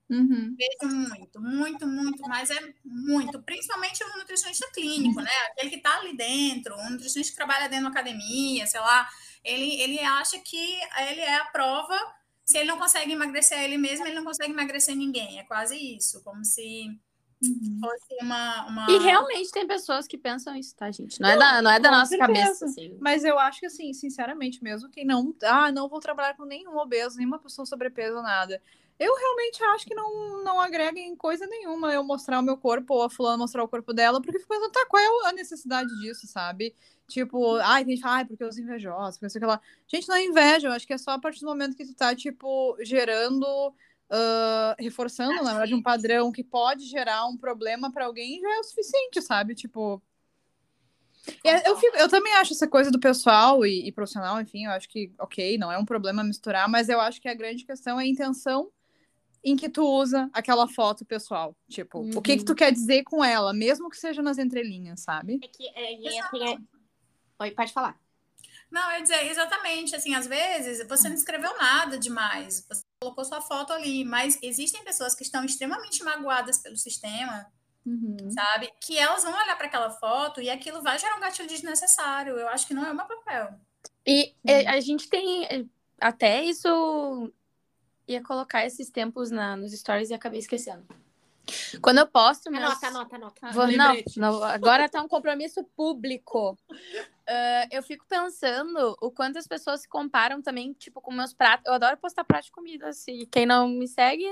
[0.10, 0.56] Uhum.
[0.58, 5.30] Vejo muito, muito, muito, mas é muito, principalmente o nutricionista clínico, né?
[5.52, 9.08] Aquele que está ali dentro, o nutricionista que trabalha dentro da academia, sei lá,
[9.44, 11.98] ele, ele acha que ele é a prova.
[12.46, 15.40] Se ele não consegue emagrecer ele mesmo, ele não consegue emagrecer ninguém.
[15.40, 16.90] É quase isso, como se
[17.44, 17.80] uhum.
[17.80, 21.22] fosse uma, uma, E realmente tem pessoas que pensam isso, tá, gente?
[21.22, 22.42] Não, é não é da, não é da nossa certeza.
[22.42, 22.66] cabeça.
[22.66, 22.98] Assim.
[23.00, 25.36] Mas eu acho que, assim, sinceramente mesmo, quem não.
[25.44, 28.62] Ah, não vou trabalhar com nenhum obeso, nenhuma pessoa sobrepeso, nada
[29.00, 32.96] eu realmente acho que não, não agrega em coisa nenhuma eu mostrar o meu corpo
[32.96, 35.90] ou a fulana mostrar o corpo dela, porque fico pensando, tá, qual é a necessidade
[36.02, 36.76] disso, sabe?
[37.08, 39.62] Tipo, ai, tem gente ai, porque os invejosos, porque sei lá.
[39.88, 41.96] Gente, não é inveja, eu acho que é só a partir do momento que tu
[41.96, 48.06] tá, tipo, gerando, uh, reforçando, na verdade, um padrão que pode gerar um problema para
[48.06, 49.56] alguém, já é o suficiente, sabe?
[49.56, 50.02] Tipo,
[51.44, 54.90] eu, fico, eu, também acho essa coisa do pessoal e, e, profissional, enfim, eu acho
[54.90, 58.04] que, ok, não é um problema misturar, mas eu acho que a grande questão é
[58.04, 58.70] a intenção
[59.44, 61.56] em que tu usa aquela foto pessoal.
[61.70, 62.12] Tipo, uhum.
[62.16, 62.56] o que que tu uhum.
[62.56, 65.40] quer dizer com ela, mesmo que seja nas entrelinhas, sabe?
[65.44, 66.58] É que é, é,
[67.40, 67.98] Oi, pode falar.
[68.70, 73.26] Não, eu ia dizer, exatamente, assim, às vezes você não escreveu nada demais, você colocou
[73.26, 77.48] sua foto ali, mas existem pessoas que estão extremamente magoadas pelo sistema,
[77.84, 78.30] uhum.
[78.30, 78.72] sabe?
[78.80, 82.38] Que elas vão olhar para aquela foto e aquilo vai gerar um gatilho desnecessário.
[82.38, 83.60] Eu acho que não é o meu papel.
[84.06, 84.70] E uhum.
[84.70, 85.68] a gente tem
[86.00, 87.34] até isso
[88.10, 90.86] ia colocar esses tempos na, nos stories e acabei esquecendo.
[91.82, 92.64] Quando eu posto meus...
[92.64, 93.52] Anota, anota, anota.
[93.52, 96.58] Vou, não, não, agora tá um compromisso público.
[96.72, 101.66] Uh, eu fico pensando o quanto as pessoas se comparam também, tipo, com meus pratos.
[101.66, 102.94] Eu adoro postar prato de comida.
[102.94, 104.28] Se quem não me segue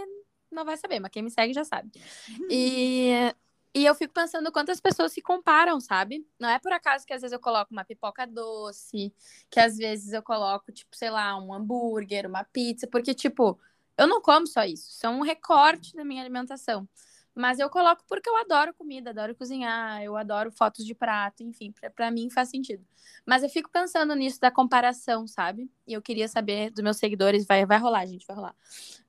[0.52, 1.92] não vai saber, mas quem me segue já sabe.
[2.50, 3.34] E
[3.78, 6.26] e eu fico pensando quantas pessoas se comparam, sabe?
[6.40, 9.14] Não é por acaso que às vezes eu coloco uma pipoca doce,
[9.52, 13.60] que às vezes eu coloco, tipo, sei lá, um hambúrguer, uma pizza, porque, tipo,
[13.98, 16.90] eu não como só isso, isso é um recorte da minha alimentação.
[17.38, 21.72] Mas eu coloco porque eu adoro comida, adoro cozinhar, eu adoro fotos de prato, enfim,
[21.96, 22.84] para mim faz sentido.
[23.24, 25.70] Mas eu fico pensando nisso da comparação, sabe?
[25.86, 28.56] E eu queria saber dos meus seguidores, vai, vai rolar, gente, vai rolar.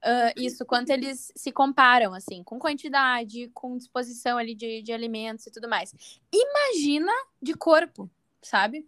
[0.05, 5.47] Uh, isso, quanto eles se comparam, assim, com quantidade, com disposição ali de, de alimentos
[5.47, 5.95] e tudo mais.
[6.31, 8.11] Imagina de corpo,
[8.43, 8.87] sabe?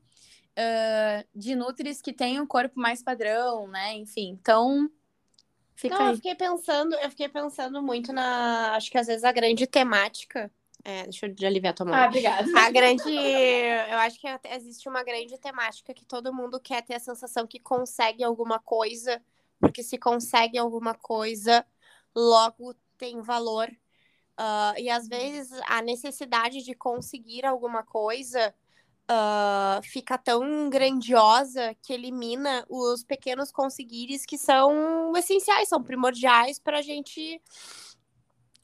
[0.53, 3.94] Uh, de nutris que têm um corpo mais padrão, né?
[3.94, 4.90] Enfim, então
[5.81, 6.11] Fica Não, aí.
[6.11, 8.75] eu fiquei pensando, eu fiquei pensando muito na.
[8.75, 10.53] Acho que às vezes a grande temática.
[10.85, 11.95] É, deixa eu aliviar a tua mão.
[11.95, 12.47] Ah, obrigada.
[12.55, 13.11] A grande.
[13.11, 17.59] Eu acho que existe uma grande temática que todo mundo quer ter a sensação que
[17.59, 19.23] consegue alguma coisa,
[19.59, 21.64] porque se consegue alguma coisa,
[22.14, 23.66] logo tem valor.
[24.38, 28.55] Uh, e às vezes a necessidade de conseguir alguma coisa
[29.11, 36.79] uh, fica tão grandiosa que elimina os pequenos conseguires que são essenciais, são primordiais para
[36.79, 37.42] a gente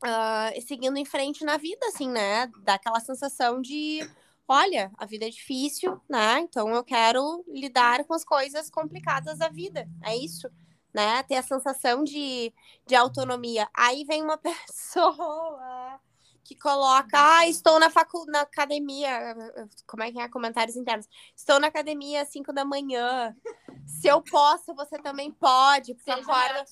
[0.04, 2.46] uh, seguindo em frente na vida, assim, né?
[2.62, 4.09] Dá aquela sensação de
[4.48, 6.38] olha, a vida é difícil, né?
[6.40, 9.88] Então eu quero lidar com as coisas complicadas da vida.
[10.04, 10.48] É isso,
[10.94, 11.22] né?
[11.24, 12.52] Ter a sensação de,
[12.87, 13.68] de autonomia.
[13.74, 16.00] Aí vem uma pessoa
[16.46, 19.35] que coloca, ah, estou na facu na academia,
[19.87, 20.28] como é que é?
[20.28, 21.09] Comentários internos.
[21.35, 23.35] Estou na academia às 5 da manhã.
[23.84, 25.96] Se eu posso, você também pode.
[26.02, 26.64] Seja favor,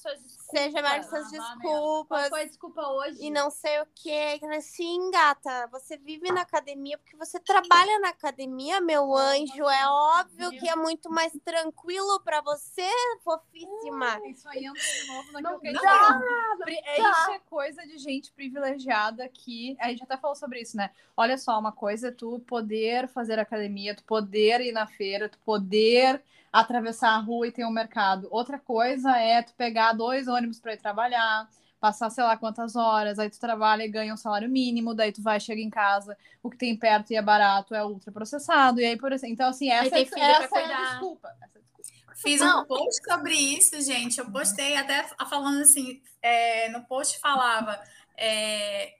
[0.51, 2.29] seja mais suas desculpas.
[2.29, 3.19] Qual foi a desculpa hoje?
[3.21, 4.41] E não sei o quê.
[4.61, 9.69] Sim, gata, você vive na academia porque você trabalha na academia, meu anjo.
[9.69, 12.89] É óbvio que é muito mais tranquilo para você,
[13.23, 14.19] fofíssima.
[14.19, 17.99] Uh, isso aí entra de novo naquilo que a gente é, Isso é coisa de
[17.99, 19.77] gente privilegiada que.
[19.81, 20.91] A gente até falou sobre isso, né?
[21.17, 25.39] Olha só, uma coisa é tu poder fazer academia, tu poder ir na feira, tu
[25.39, 26.23] poder
[26.55, 28.29] atravessar a rua e ter um mercado.
[28.31, 31.49] Outra coisa é tu pegar dois ônibus para ir trabalhar,
[31.81, 35.21] passar sei lá quantas horas, aí tu trabalha e ganha um salário mínimo, daí tu
[35.21, 38.97] vai, chega em casa, o que tem perto e é barato é ultraprocessado, e aí
[38.97, 39.33] por assim.
[39.33, 40.45] Então, assim, essa, é, essa é a desculpa.
[40.45, 41.35] Essa é a desculpa.
[42.15, 44.21] Fiz um post sobre isso, gente.
[44.21, 47.83] Eu postei até falando assim, é, no post falava.
[48.17, 48.95] É,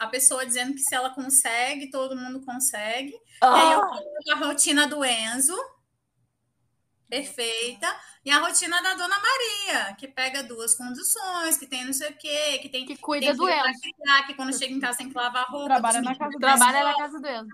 [0.00, 3.14] a pessoa dizendo que se ela consegue, todo mundo consegue.
[3.40, 3.46] Oh.
[3.46, 5.56] E aí eu coloco a rotina do Enzo,
[7.12, 7.94] perfeita,
[8.24, 12.16] e a rotina da Dona Maria, que pega duas condições, que tem não sei o
[12.16, 13.80] quê, que tem que cuida tem do Enzo.
[14.26, 15.66] que quando chega em casa tem que lavar roupa.
[15.66, 17.50] Trabalha na casa, trabalha na casa do Enzo.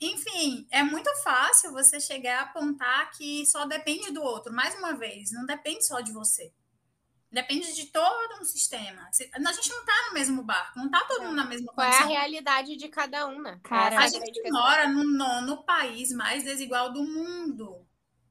[0.00, 4.54] Enfim, é muito fácil você chegar a apontar que só depende do outro.
[4.54, 6.50] Mais uma vez, não depende só de você.
[7.30, 9.02] Depende de todo um sistema.
[9.02, 12.10] A gente não está no mesmo barco, não está todo mundo na mesma Qual condição.
[12.10, 13.60] é a realidade de cada um, né?
[13.64, 17.86] Cara, a gente mora no nono país mais desigual do mundo.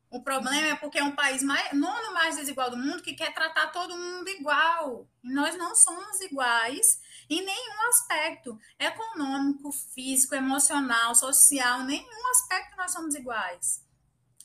[0.09, 3.33] O problema é porque é um país mais, nono mais desigual do mundo que quer
[3.33, 5.05] tratar todo mundo igual.
[5.21, 6.99] E nós não somos iguais
[7.29, 13.85] em nenhum aspecto econômico, físico, emocional, social, nenhum aspecto nós somos iguais.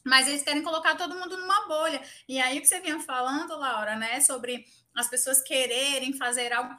[0.04, 2.02] Mas eles querem colocar todo mundo numa bolha.
[2.28, 6.74] E aí o que você vinha falando, Laura, né, sobre as pessoas quererem fazer algo.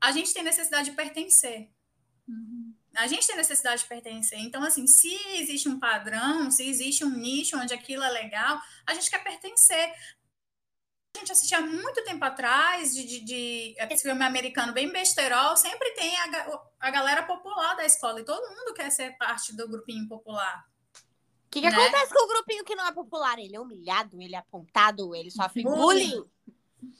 [0.00, 1.70] A gente tem necessidade de pertencer.
[2.98, 4.40] A gente tem necessidade de pertencer.
[4.40, 8.92] Então, assim, se existe um padrão, se existe um nicho onde aquilo é legal, a
[8.92, 9.92] gente quer pertencer.
[11.16, 15.90] A gente assistia muito tempo atrás de, de, de esse filme americano bem besterol, sempre
[15.92, 20.06] tem a, a galera popular da escola e todo mundo quer ser parte do grupinho
[20.08, 20.64] popular.
[20.94, 21.76] O que, que né?
[21.76, 23.38] acontece com o grupinho que não é popular?
[23.38, 26.10] Ele é humilhado, ele é apontado, ele sofre bullying.
[26.10, 26.30] bullying.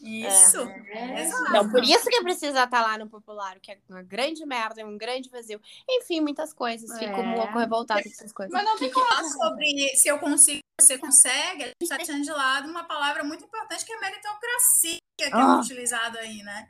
[0.01, 0.61] Isso.
[0.61, 1.25] É.
[1.25, 4.85] Então, por isso que precisa estar lá no popular, que é uma grande merda, é
[4.85, 5.61] um grande vazio.
[5.89, 6.91] Enfim, muitas coisas.
[6.91, 6.99] É.
[6.99, 8.53] Fico um pouco revoltada com essas coisas.
[8.53, 11.63] Mas não tem que falar sobre se eu consigo, você consegue.
[11.63, 15.37] A gente está deixando de lado uma palavra muito importante que é meritocracia, que é
[15.37, 15.61] oh.
[15.61, 16.69] utilizado aí, né?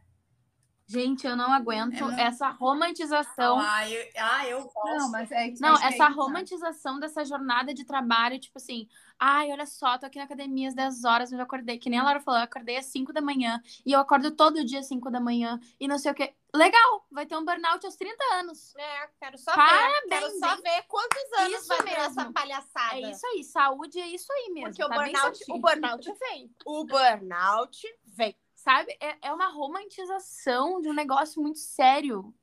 [0.91, 3.59] Gente, eu não aguento é essa romantização.
[3.61, 4.97] Ah, eu, ah, eu gosto.
[4.97, 8.89] Não, mas é, não essa é romantização dessa jornada de trabalho, tipo assim,
[9.19, 11.99] ai, olha só, tô aqui na academia às 10 horas, mas eu acordei, que nem
[11.99, 14.87] a Laura falou, eu acordei às 5 da manhã, e eu acordo todo dia às
[14.87, 16.35] 5 da manhã, e não sei o que.
[16.55, 18.75] Legal, vai ter um burnout aos 30 anos.
[18.77, 20.09] É, quero só Parabéns, ver.
[20.09, 22.01] Quero só ver quantos anos isso vai mesmo.
[22.01, 22.97] essa palhaçada.
[22.97, 24.71] É isso aí, saúde é isso aí mesmo.
[24.71, 26.51] Porque tá o, burnout, o burnout vem.
[26.65, 28.95] O burnout vem sabe?
[29.01, 32.35] É, é uma romantização de um negócio muito sério.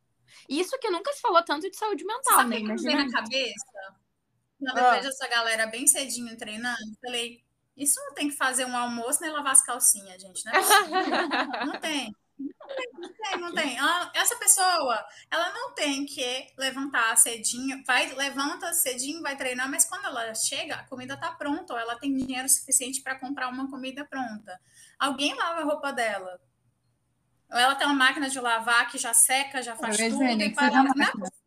[0.49, 2.77] Isso que nunca se falou tanto de saúde mental, Sabe né?
[2.77, 3.95] Sabe na cabeça?
[4.65, 4.95] Quando eu ah.
[4.95, 7.43] vejo essa galera bem cedinho treinando, falei,
[7.77, 10.51] isso não tem que fazer um almoço nem lavar as calcinhas, gente, né?
[11.65, 12.15] não tem.
[12.37, 13.77] Não tem, não tem, não tem.
[14.13, 20.05] essa pessoa, ela não tem que levantar cedinho, vai, levanta cedinho, vai treinar, mas quando
[20.05, 24.03] ela chega, a comida tá pronta, ou ela tem dinheiro suficiente para comprar uma comida
[24.03, 24.59] pronta.
[24.99, 26.39] Alguém lava a roupa dela.
[27.51, 30.23] Ou ela tem uma máquina de lavar que já seca, já faz tudo.
[30.23, 30.83] E para...
[30.83, 31.44] Não é possível.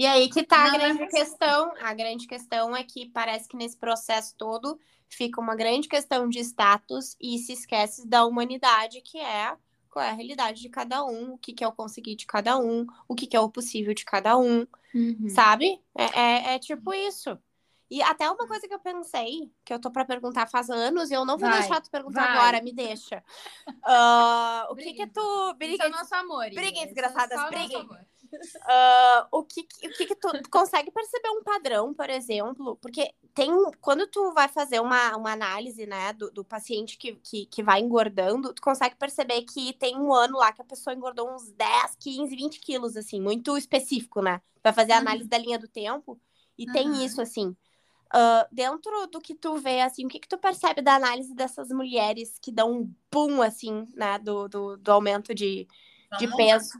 [0.00, 1.74] E aí que tá a grande é questão.
[1.78, 4.80] A grande questão é que parece que nesse processo todo
[5.10, 9.54] fica uma grande questão de status e se esquece da humanidade, que é
[9.90, 12.56] qual é a realidade de cada um, o que, que é o conseguir de cada
[12.56, 15.28] um, o que, que é o possível de cada um, uhum.
[15.28, 15.78] sabe?
[15.94, 17.38] É, é, é, tipo isso.
[17.90, 21.14] E até uma coisa que eu pensei, que eu tô para perguntar faz anos, e
[21.14, 22.38] eu não vou vai, deixar tu perguntar vai.
[22.38, 23.22] agora, me deixa.
[23.68, 25.54] Uh, o que que tu...
[25.58, 26.46] Briga, é nosso amor.
[26.54, 27.86] Briguem, desgraçadas, briguem.
[28.32, 32.76] Uh, o que, o que, que tu, tu, consegue perceber um padrão, por exemplo?
[32.76, 33.50] Porque tem
[33.80, 37.80] quando tu vai fazer uma, uma análise né, do, do paciente que, que, que vai
[37.80, 41.96] engordando, tu consegue perceber que tem um ano lá que a pessoa engordou uns 10,
[41.96, 44.40] 15, 20 quilos, assim, muito específico, né?
[44.62, 45.00] Vai fazer a uhum.
[45.02, 45.30] análise uhum.
[45.30, 46.20] da linha do tempo.
[46.56, 46.72] E uhum.
[46.72, 47.56] tem isso, assim.
[48.12, 51.68] Uh, dentro do que tu vê, assim, o que, que tu percebe da análise dessas
[51.68, 55.66] mulheres que dão um boom, assim, né, do, do, do aumento de,
[56.18, 56.78] de peso?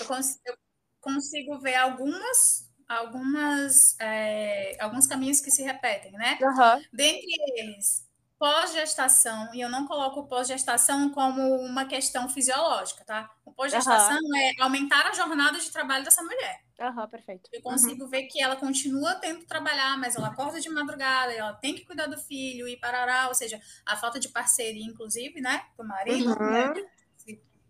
[0.00, 0.54] Eu consigo, eu
[1.00, 6.38] consigo ver algumas, algumas, é, alguns caminhos que se repetem, né?
[6.40, 6.82] Uhum.
[6.92, 7.26] Dentre
[7.56, 8.08] eles,
[8.40, 13.30] pós-gestação, e eu não coloco pós-gestação como uma questão fisiológica, tá?
[13.44, 14.36] O pós-gestação uhum.
[14.36, 16.62] é aumentar a jornada de trabalho dessa mulher.
[16.80, 17.50] Aham, uhum, perfeito.
[17.52, 18.08] Eu consigo uhum.
[18.08, 21.84] ver que ela continua tendo que trabalhar, mas ela acorda de madrugada, ela tem que
[21.84, 26.30] cuidar do filho e parará, ou seja, a falta de parceria, inclusive, né, do marido,
[26.30, 26.74] né, uhum.
[26.74, 26.86] né,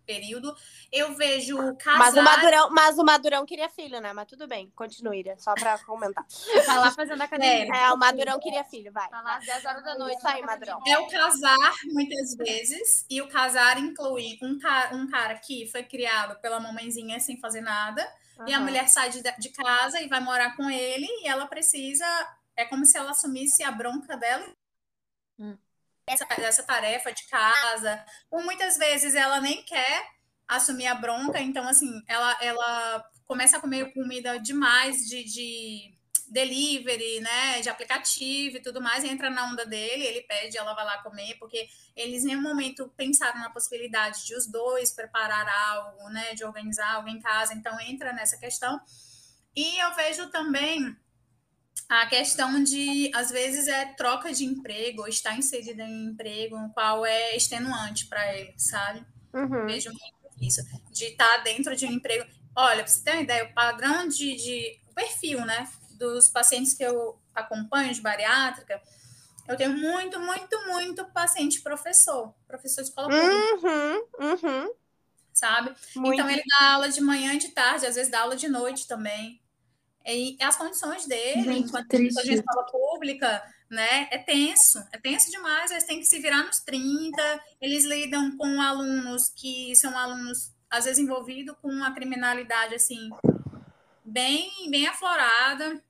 [0.05, 0.55] período.
[0.91, 1.99] Eu vejo casar...
[1.99, 4.13] Mas o Madurão, mas o Madurão queria filho, né?
[4.13, 6.25] Mas tudo bem, continue, só para comentar.
[6.65, 7.73] tá lá fazendo academia.
[7.73, 9.09] É, é, o Madurão queria filho, vai.
[9.09, 10.17] Tá lá às 10 horas da noite.
[10.17, 10.79] Isso aí, Madurão.
[10.87, 15.83] É o casar, muitas vezes, e o casar inclui um cara, um cara que foi
[15.83, 18.05] criado pela mamãezinha sem fazer nada,
[18.39, 18.47] uhum.
[18.47, 22.05] e a mulher sai de, de casa e vai morar com ele, e ela precisa...
[22.53, 24.45] É como se ela assumisse a bronca dela
[25.39, 25.57] hum
[26.11, 30.07] essa, essa tarefa de casa, ou muitas vezes ela nem quer
[30.47, 35.97] assumir a bronca, então assim, ela, ela começa a comer comida demais de, de,
[36.31, 40.85] delivery, né, de aplicativo e tudo mais, entra na onda dele, ele pede, ela vai
[40.85, 46.09] lá comer, porque eles em nenhum momento pensaram na possibilidade de os dois preparar algo,
[46.09, 48.79] né, de organizar algo em casa, então entra nessa questão.
[49.53, 50.95] E eu vejo também
[51.91, 56.57] a questão de, às vezes, é troca de emprego, ou estar inserida em um emprego,
[56.57, 59.05] no qual é extenuante para ele, sabe?
[59.33, 59.65] Uhum.
[59.65, 62.25] Vejo muito isso, de estar dentro de um emprego.
[62.55, 66.73] Olha, para você ter uma ideia, o padrão de, de o perfil, né, dos pacientes
[66.73, 68.81] que eu acompanho de bariátrica,
[69.45, 73.67] eu tenho muito, muito, muito paciente professor, professor de escola pública.
[73.67, 74.73] Uhum, uhum.
[75.33, 75.75] Sabe?
[75.97, 76.13] Muito.
[76.13, 78.87] Então ele dá aula de manhã e de tarde, às vezes dá aula de noite
[78.87, 79.41] também.
[80.05, 82.23] E as condições dele, Gente, enquanto triste.
[82.23, 86.59] de escola pública, né, é tenso, é tenso demais, eles têm que se virar nos
[86.59, 93.09] 30, eles lidam com alunos que são alunos, às vezes, envolvidos com uma criminalidade, assim,
[94.03, 95.81] bem, bem aflorada.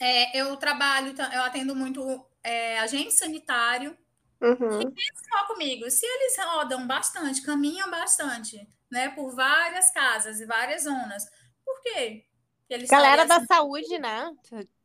[0.00, 3.96] É, eu trabalho, eu atendo muito é, agente sanitário,
[4.42, 4.92] Uhum.
[5.32, 11.24] só comigo, se eles rodam bastante, caminham bastante, né, por várias casas e várias zonas,
[11.64, 12.26] por quê?
[12.68, 14.32] Eles Galera saem da assim, saúde, né?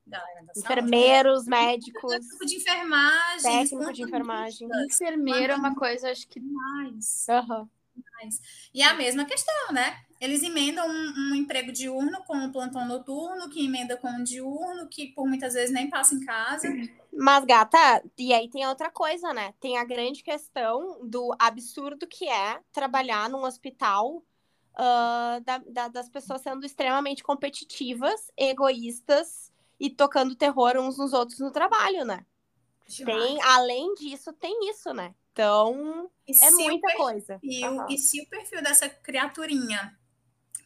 [0.10, 0.60] galera da saúde.
[0.60, 4.70] Enfermeiros, médicos, Técnico de enfermagem, técnico de enfermagem.
[4.86, 6.40] Enfermeiro é uma coisa, acho que.
[6.40, 7.28] mais.
[7.30, 7.70] Aham.
[8.74, 9.98] E a mesma questão, né?
[10.20, 14.88] Eles emendam um, um emprego diurno com o plantão noturno, que emenda com o diurno,
[14.90, 16.68] que por muitas vezes nem passa em casa.
[17.14, 19.54] Mas, gata, e aí tem outra coisa, né?
[19.60, 24.22] Tem a grande questão do absurdo que é trabalhar num hospital
[24.82, 31.40] ah, da- da- das pessoas sendo extremamente competitivas, egoístas e tocando terror uns nos outros
[31.40, 32.26] no trabalho, né?
[33.06, 35.14] Tem, além disso, tem isso, né?
[35.34, 37.40] Então, E é muita coisa.
[37.40, 37.88] perfil, Aham.
[37.90, 39.98] e se o perfil dessa criaturinha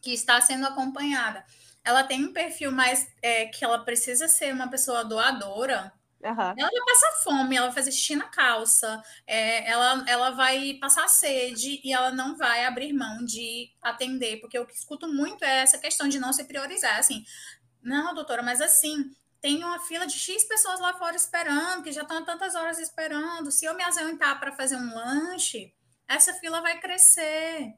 [0.01, 1.45] que está sendo acompanhada,
[1.83, 5.91] ela tem um perfil mais é, que ela precisa ser uma pessoa doadora,
[6.23, 6.55] Aham.
[6.57, 11.07] Ela vai passar fome, ela vai fazer xixi na calça, é, ela, ela vai passar
[11.09, 15.59] sede e ela não vai abrir mão de atender, porque o que escuto muito é
[15.59, 17.25] essa questão de não se priorizar, assim,
[17.81, 19.11] não, doutora, mas assim,
[19.41, 22.79] tem uma fila de X pessoas lá fora esperando, que já estão há tantas horas
[22.79, 25.73] esperando, se eu me ausentar para fazer um lanche,
[26.07, 27.73] essa fila vai crescer.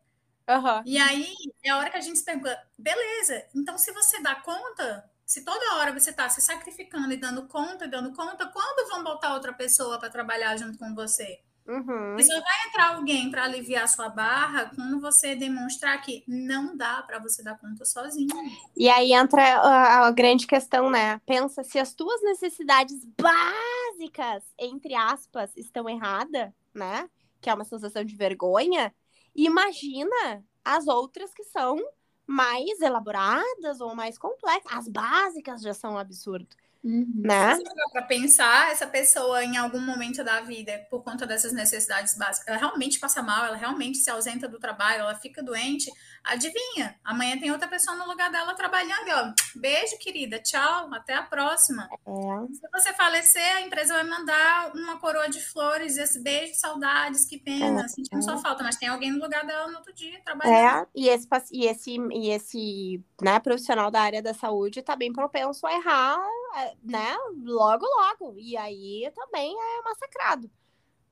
[0.48, 0.84] Aham.
[0.86, 1.34] E aí
[1.64, 5.44] é a hora que a gente se pergunta, beleza, então se você dá conta, se
[5.44, 9.34] toda hora você está se sacrificando e dando conta, e dando conta, quando vão botar
[9.34, 11.40] outra pessoa para trabalhar junto com você?
[11.68, 12.16] Uhum.
[12.16, 17.02] E só vai entrar alguém para aliviar sua barra quando você demonstrar que não dá
[17.02, 18.30] para você dar conta sozinho.
[18.78, 21.20] E aí entra a, a grande questão, né?
[21.26, 27.10] Pensa se as tuas necessidades básicas, entre aspas, estão erradas, né?
[27.42, 28.94] Que é uma sensação de vergonha.
[29.34, 31.80] Imagina as outras que são
[32.28, 34.72] mais elaboradas ou mais complexas.
[34.78, 36.56] As básicas já são um absurdo,
[36.86, 37.56] né?
[37.56, 42.16] Se você para pensar, essa pessoa em algum momento da vida, por conta dessas necessidades
[42.16, 45.92] básicas, ela realmente passa mal, ela realmente se ausenta do trabalho, ela fica doente.
[46.24, 46.96] Adivinha?
[47.04, 49.10] Amanhã tem outra pessoa no lugar dela trabalhando.
[49.10, 50.40] Ó, beijo, querida.
[50.40, 50.94] Tchau.
[50.94, 51.88] Até a próxima.
[51.92, 52.54] É.
[52.54, 57.38] Se você falecer, a empresa vai mandar uma coroa de flores, esse beijo, saudades, que
[57.38, 60.84] pena, sentimos sua falta, mas tem alguém no lugar dela no outro dia trabalhando.
[60.84, 65.14] É, e esse, e esse, e esse né, profissional da área da saúde tá bem
[65.14, 66.45] propenso a errar, é,
[66.84, 68.40] né, logo, logo.
[68.40, 70.52] E aí também é massacrado,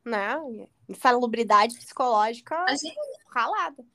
[0.06, 0.36] né?
[0.89, 2.96] Insalubridade psicológica A gente,
[3.28, 3.86] ralada.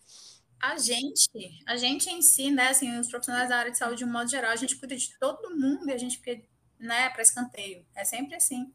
[0.60, 1.30] a gente,
[1.66, 4.28] a gente em si, né, assim, os profissionais da área de saúde, de um modo
[4.30, 6.42] geral, a gente cuida de todo mundo e a gente fica,
[6.78, 7.86] né, para escanteio.
[7.94, 8.72] É sempre assim.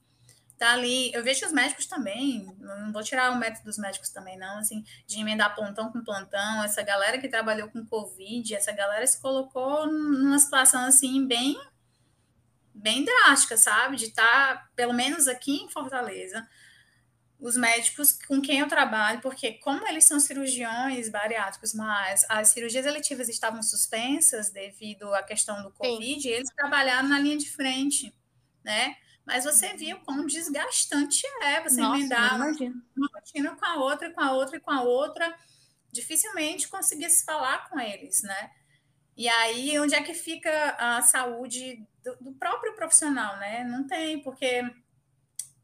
[0.58, 4.10] Tá ali, eu vejo que os médicos também, não vou tirar o método dos médicos
[4.12, 8.72] também, não, assim, de emendar plantão com plantão, essa galera que trabalhou com Covid, essa
[8.72, 11.58] galera se colocou numa situação, assim, bem,
[12.74, 13.98] bem drástica, sabe?
[13.98, 16.48] De estar, pelo menos aqui em Fortaleza,
[17.40, 22.86] os médicos com quem eu trabalho, porque como eles são cirurgiões bariátricos, mas as cirurgias
[22.86, 28.16] eletivas estavam suspensas devido à questão do Covid, eles trabalharam na linha de frente,
[28.64, 28.96] né?
[29.26, 34.22] Mas você viu quão desgastante é você Nossa, emendar uma rotina com a outra, com
[34.22, 35.38] a outra e com a outra,
[35.92, 38.52] dificilmente conseguia se falar com eles, né?
[39.16, 43.64] E aí, onde é que fica a saúde do, do próprio profissional, né?
[43.64, 44.64] Não tem, porque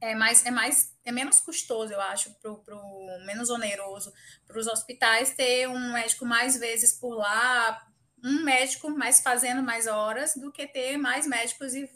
[0.01, 2.79] é mais, é mais, é menos custoso, eu acho, pro, pro
[3.25, 4.13] menos oneroso
[4.47, 7.85] para os hospitais ter um médico mais vezes por lá,
[8.23, 11.89] um médico mais fazendo mais horas, do que ter mais médicos e,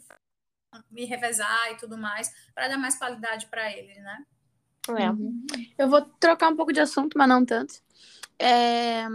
[0.96, 4.24] e revezar e tudo mais, para dar mais qualidade para eles, né?
[4.88, 5.10] É.
[5.10, 5.46] Uhum.
[5.78, 7.74] Eu vou trocar um pouco de assunto, mas não tanto.
[8.38, 9.06] É,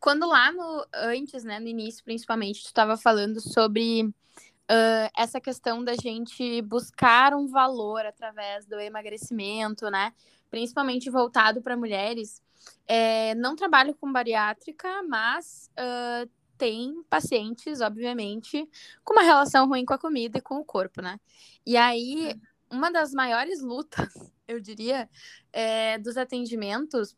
[0.00, 5.82] Quando lá no antes, né, no início, principalmente, tu estava falando sobre uh, essa questão
[5.82, 10.12] da gente buscar um valor através do emagrecimento, né?
[10.50, 12.42] Principalmente voltado para mulheres.
[12.86, 18.68] É, não trabalho com bariátrica, mas uh, tem pacientes, obviamente,
[19.04, 21.18] com uma relação ruim com a comida e com o corpo, né?
[21.64, 22.34] E aí,
[22.70, 24.12] uma das maiores lutas,
[24.46, 25.08] eu diria,
[25.52, 27.16] é, dos atendimentos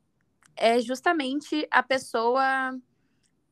[0.57, 2.79] é justamente a pessoa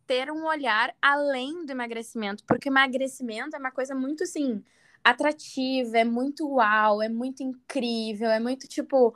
[0.07, 4.65] ter um olhar além do emagrecimento, porque emagrecimento é uma coisa muito assim
[5.05, 9.15] atrativa, é muito uau, é muito incrível, é muito tipo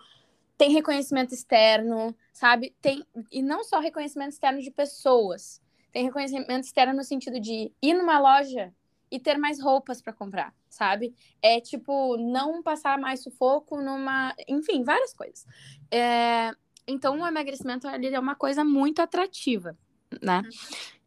[0.56, 2.74] tem reconhecimento externo, sabe?
[2.80, 5.60] Tem e não só reconhecimento externo de pessoas,
[5.92, 8.72] tem reconhecimento externo no sentido de ir numa loja
[9.10, 11.14] e ter mais roupas para comprar, sabe?
[11.42, 15.46] É tipo não passar mais sufoco numa, enfim, várias coisas.
[15.90, 16.50] É...
[16.86, 19.76] Então o emagrecimento ele é uma coisa muito atrativa
[20.20, 20.42] né?
[20.44, 20.50] Uhum.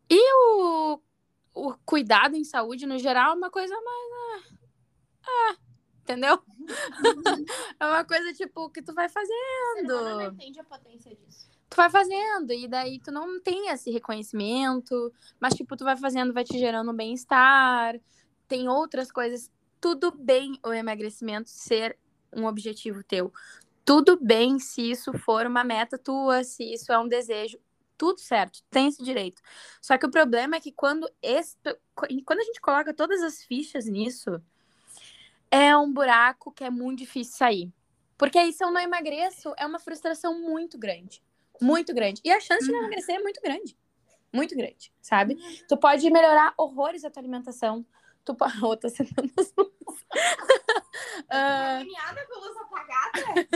[0.10, 1.02] E o,
[1.54, 4.46] o cuidado em saúde, no geral, é uma coisa mais.
[5.24, 5.56] Ah, ah
[6.02, 6.42] entendeu?
[6.48, 7.46] Uhum.
[7.80, 9.88] é uma coisa, tipo, que tu vai fazendo.
[9.88, 11.50] Você não entende a potência disso.
[11.68, 16.32] Tu vai fazendo, e daí tu não tem esse reconhecimento, mas, tipo, tu vai fazendo,
[16.32, 18.00] vai te gerando bem-estar,
[18.48, 19.52] tem outras coisas.
[19.82, 21.98] Tudo bem o emagrecimento ser
[22.32, 23.32] um objetivo teu.
[23.86, 27.60] Tudo bem se isso for uma meta tua, se isso é um desejo
[27.98, 29.42] tudo certo, tem esse direito.
[29.82, 31.58] Só que o problema é que quando, esse,
[32.26, 34.42] quando a gente coloca todas as fichas nisso,
[35.50, 37.74] é um buraco que é muito difícil sair.
[38.18, 41.22] Porque aí, se eu não emagreço, é uma frustração muito grande.
[41.62, 42.22] Muito grande.
[42.24, 42.86] E a chance de não uhum.
[42.86, 43.78] emagrecer é muito grande.
[44.32, 45.36] Muito grande, sabe?
[45.36, 45.58] Uhum.
[45.68, 47.86] Tu pode melhorar horrores a tua alimentação.
[48.24, 48.54] Tu pode.
[48.64, 49.54] Oh, tô sentando as.
[51.22, 52.28] Uh...
[52.28, 53.48] com luz apagada?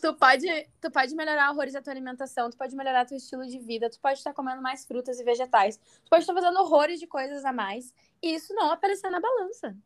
[0.00, 0.46] tu pode,
[0.80, 4.00] tu pode melhorar horrores a tua alimentação, tu pode melhorar teu estilo de vida, tu
[4.00, 7.52] pode estar comendo mais frutas e vegetais, tu pode estar fazendo horrores de coisas a
[7.52, 9.76] mais, e isso não aparecer na balança.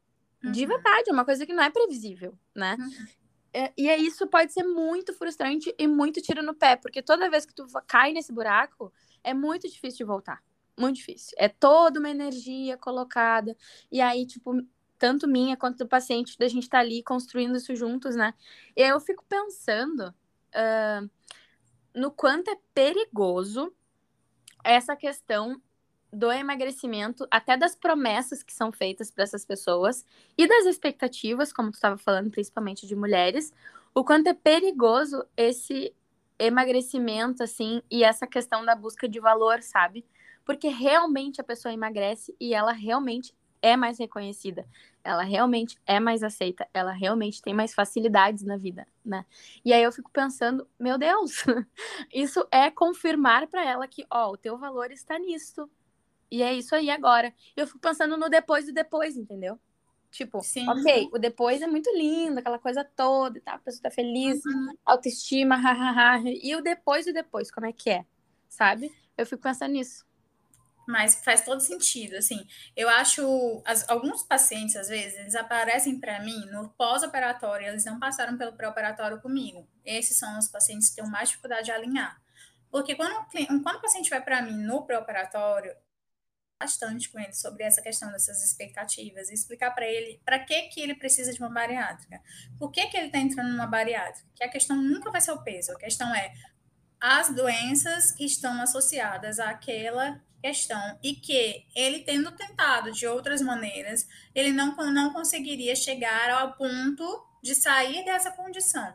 [0.43, 0.53] Uhum.
[0.53, 2.77] De verdade, é uma coisa que não é previsível, né?
[2.79, 3.07] Uhum.
[3.57, 7.31] É, e aí isso pode ser muito frustrante e muito tiro no pé, porque toda
[7.31, 8.93] vez que tu cai nesse buraco,
[9.23, 10.43] é muito difícil de voltar.
[10.79, 11.35] Muito difícil.
[11.39, 13.57] É toda uma energia colocada.
[13.93, 14.61] E aí, tipo,
[14.99, 18.35] tanto minha quanto do paciente, da gente estar tá ali construindo isso juntos, né?
[18.77, 20.15] E eu fico pensando
[20.55, 21.11] uh,
[21.95, 23.73] no quanto é perigoso
[24.63, 25.61] essa questão
[26.13, 30.05] do emagrecimento, até das promessas que são feitas para essas pessoas
[30.39, 33.53] e das expectativas, como tu estava falando, principalmente de mulheres,
[33.93, 35.95] o quanto é perigoso esse
[36.39, 40.05] emagrecimento, assim, e essa questão da busca de valor, sabe?
[40.45, 43.35] Porque realmente a pessoa emagrece e ela realmente
[43.65, 44.69] é mais reconhecida,
[45.03, 49.25] ela realmente é mais aceita, ela realmente tem mais facilidades na vida, né?
[49.65, 51.43] E aí eu fico pensando, meu Deus,
[52.12, 55.67] isso é confirmar para ela que, ó, o teu valor está nisso.
[56.31, 57.33] E é isso aí agora.
[57.57, 59.59] Eu fico pensando no depois do depois, entendeu?
[60.11, 60.69] Tipo, Sim.
[60.69, 64.45] ok, o depois é muito lindo, aquela coisa toda e tal, a pessoa tá feliz,
[64.45, 64.75] uhum.
[64.85, 66.21] autoestima, hahaha.
[66.27, 68.05] E o depois do depois, como é que é?
[68.47, 68.95] Sabe?
[69.17, 70.05] Eu fico pensando nisso
[70.87, 72.47] mas faz todo sentido, assim.
[72.76, 77.99] Eu acho, as, alguns pacientes, às vezes, eles aparecem para mim no pós-operatório, eles não
[77.99, 79.68] passaram pelo pré-operatório comigo.
[79.85, 82.20] Esses são os pacientes que têm mais dificuldade de alinhar.
[82.70, 83.14] Porque quando,
[83.62, 85.74] quando o paciente vai para mim no pré-operatório,
[86.59, 90.80] bastante com ele sobre essa questão dessas expectativas e explicar para ele para que que
[90.80, 92.20] ele precisa de uma bariátrica.
[92.59, 94.28] Por que que ele está entrando numa bariátrica?
[94.35, 96.32] Que a questão nunca vai ser o peso, a questão é
[97.01, 104.07] as doenças que estão associadas àquela questão e que ele tendo tentado de outras maneiras,
[104.35, 108.95] ele não, não conseguiria chegar ao ponto de sair dessa condição.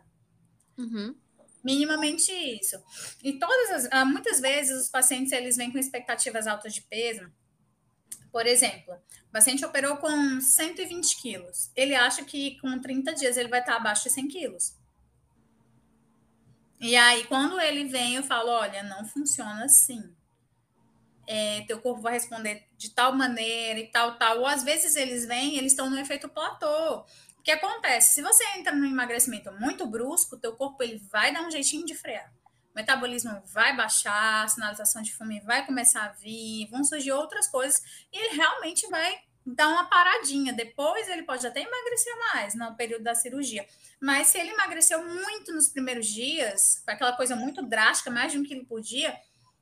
[0.78, 1.16] Uhum.
[1.64, 2.78] Minimamente isso.
[3.24, 7.28] E todas as, ah, muitas vezes os pacientes eles vêm com expectativas altas de peso.
[8.32, 8.94] Por exemplo,
[9.28, 11.72] o paciente operou com 120 quilos.
[11.76, 14.76] Ele acha que com 30 dias ele vai estar abaixo de 100 quilos.
[16.80, 20.16] E aí, quando ele vem, eu falo: olha, não funciona assim
[21.32, 24.40] é, teu corpo vai responder de tal maneira e tal, tal.
[24.40, 27.06] Ou às vezes eles vêm, eles estão no efeito platô.
[27.38, 28.16] O que acontece?
[28.16, 31.94] Se você entra no emagrecimento muito brusco, teu corpo ele vai dar um jeitinho de
[31.94, 32.34] frear.
[32.74, 37.48] O metabolismo vai baixar, a sinalização de fome vai começar a vir, vão surgir outras
[37.48, 37.80] coisas
[38.12, 40.52] e ele realmente vai dar uma paradinha.
[40.52, 43.68] Depois ele pode até emagrecer mais no período da cirurgia.
[44.02, 48.40] Mas se ele emagreceu muito nos primeiros dias, com aquela coisa muito drástica, mais de
[48.40, 49.16] um quilo por dia,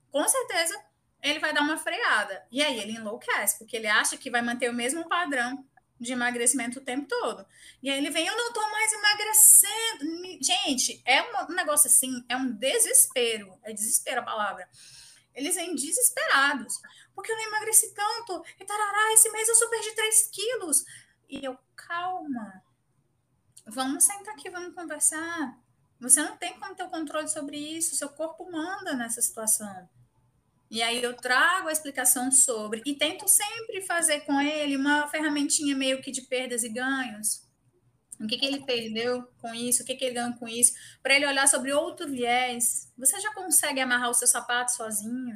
[0.09, 0.87] com certeza
[1.21, 2.45] ele vai dar uma freada.
[2.51, 5.65] E aí ele enlouquece, porque ele acha que vai manter o mesmo padrão
[5.99, 7.45] de emagrecimento o tempo todo.
[7.81, 10.43] E aí ele vem, eu não tô mais emagrecendo.
[10.43, 13.57] Gente, é um negócio assim, é um desespero.
[13.63, 14.69] É desespero a palavra.
[15.33, 16.79] Eles vêm desesperados.
[17.15, 18.43] Porque eu não emagreci tanto.
[18.59, 20.85] E tarará, esse mês eu só perdi 3 quilos.
[21.27, 22.63] E eu, calma.
[23.65, 25.57] Vamos sentar aqui, vamos conversar.
[25.99, 27.95] Você não tem como ter o controle sobre isso.
[27.95, 29.89] Seu corpo manda nessa situação.
[30.69, 32.81] E aí eu trago a explicação sobre.
[32.85, 37.47] E tento sempre fazer com ele uma ferramentinha meio que de perdas e ganhos.
[38.19, 39.83] O que, que ele perdeu com isso?
[39.83, 40.73] O que, que ele ganhou com isso?
[41.03, 42.91] Para ele olhar sobre outro viés.
[42.97, 45.35] Você já consegue amarrar o seu sapato sozinho?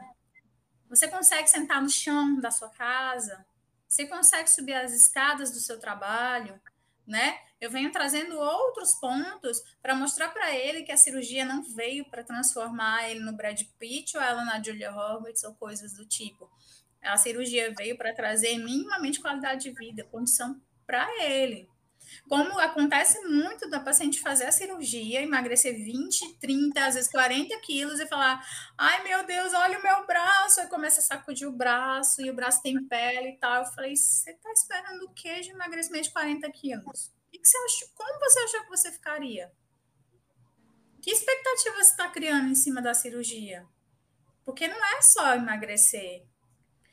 [0.90, 3.46] Você consegue sentar no chão da sua casa?
[3.88, 6.60] Você consegue subir as escadas do seu trabalho?
[7.06, 7.38] Né?
[7.62, 12.24] Eu venho trazendo outros pontos para mostrar para ele que a cirurgia não veio para
[12.24, 16.50] transformar ele no Brad Pitt ou ela na Julia Roberts ou coisas do tipo.
[17.04, 21.70] A cirurgia veio para trazer minimamente qualidade de vida, condição para ele.
[22.28, 28.00] Como acontece muito da paciente fazer a cirurgia, emagrecer 20, 30, às vezes 40 quilos
[28.00, 28.44] e falar:
[28.76, 30.62] ai meu Deus, olha o meu braço.
[30.62, 33.64] Aí começa a sacudir o braço e o braço tem pele e tal.
[33.64, 37.21] Eu falei: você está esperando o que de emagrecimento de 40 quilos?
[37.42, 39.52] Que você achou, como você achou que você ficaria?
[41.02, 43.68] Que expectativa você está criando em cima da cirurgia?
[44.46, 46.24] Porque não é só emagrecer.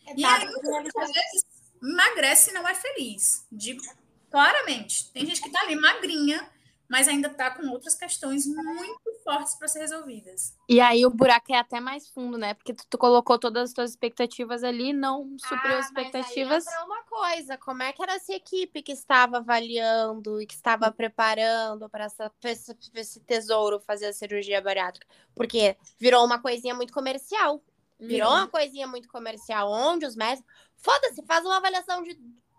[0.07, 1.44] É e aí, muitas vezes,
[1.82, 3.46] emagrece e não é feliz.
[3.53, 3.82] Digo
[4.30, 5.11] Claramente.
[5.12, 6.49] Tem gente que está ali magrinha,
[6.89, 10.57] mas ainda está com outras questões muito fortes para ser resolvidas.
[10.68, 12.55] E aí o buraco é até mais fundo, né?
[12.55, 16.64] Porque tu, tu colocou todas as tuas expectativas ali, não supriu ah, as expectativas.
[16.64, 20.55] Mas aí uma coisa, como é que era essa equipe que estava avaliando e que
[20.55, 22.07] estava preparando para
[22.45, 25.07] esse, esse tesouro fazer a cirurgia bariátrica?
[25.34, 27.62] Porque virou uma coisinha muito comercial.
[28.01, 30.49] Virou uma coisinha muito comercial, onde os médicos.
[30.76, 32.16] Foda-se, faz uma avaliação de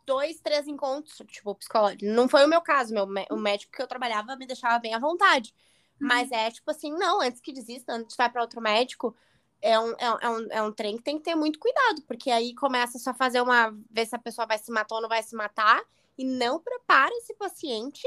[0.10, 2.03] dois, três encontros, tipo, psicológico.
[2.03, 4.99] Não foi o meu caso, meu, o médico que eu trabalhava me deixava bem à
[4.99, 5.53] vontade.
[6.01, 6.07] Uhum.
[6.07, 9.16] Mas é tipo assim, não, antes que desista, antes de vai para outro médico,
[9.62, 12.32] é um, é, é, um, é um trem que tem que ter muito cuidado, porque
[12.32, 13.70] aí começa só a fazer uma.
[13.91, 15.80] ver se a pessoa vai se matar ou não vai se matar,
[16.18, 18.01] e não prepara esse paciente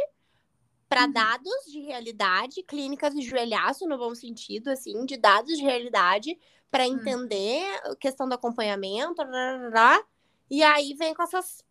[0.89, 1.13] para uhum.
[1.13, 6.37] dados de realidade, clínicas de joelhaço, no bom sentido, assim, de dados de realidade,
[6.69, 6.95] para uhum.
[6.95, 10.05] entender a questão do acompanhamento, blá, blá, blá,
[10.51, 11.65] e aí vem com essas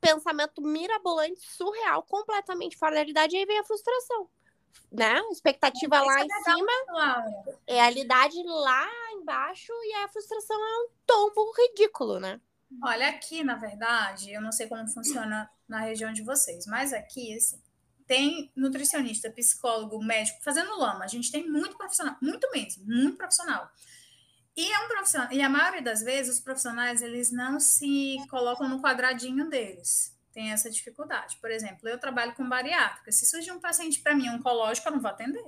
[0.00, 4.28] pensamento mirabolante, surreal, completamente fora da realidade, e aí vem a frustração.
[4.92, 5.20] Né?
[5.30, 6.72] Expectativa lá em cima,
[7.66, 12.40] é realidade lá embaixo, e a frustração é um tombo ridículo, né?
[12.82, 17.34] Olha, aqui, na verdade, eu não sei como funciona na região de vocês, mas aqui,
[17.34, 17.60] assim,
[18.06, 21.04] tem nutricionista, psicólogo, médico fazendo lama.
[21.04, 23.68] A gente tem muito profissional, muito mesmo, muito profissional.
[24.56, 28.68] E é um profissional, e a maioria das vezes os profissionais eles não se colocam
[28.68, 30.16] no quadradinho deles.
[30.32, 31.36] Tem essa dificuldade.
[31.40, 33.12] Por exemplo, eu trabalho com bariátrica.
[33.12, 35.44] Se surgir um paciente para mim oncológico, eu não vou atender.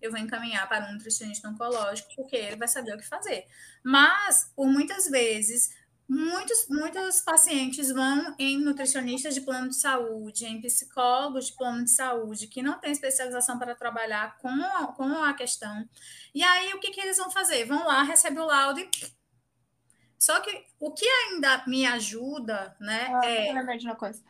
[0.00, 3.46] Eu vou encaminhar para um nutricionista oncológico, porque ele vai saber o que fazer.
[3.84, 5.70] Mas, por muitas vezes,
[6.10, 11.90] Muitos, muitos pacientes vão em nutricionistas de plano de saúde, em psicólogos de plano de
[11.92, 15.88] saúde, que não têm especialização para trabalhar com a, com a questão.
[16.34, 17.64] E aí, o que, que eles vão fazer?
[17.64, 18.90] Vão lá, recebem o laudo e.
[20.18, 23.08] Só que o que ainda me ajuda, né?
[23.14, 23.52] Ah, é...
[23.52, 24.20] Eu de uma coisa.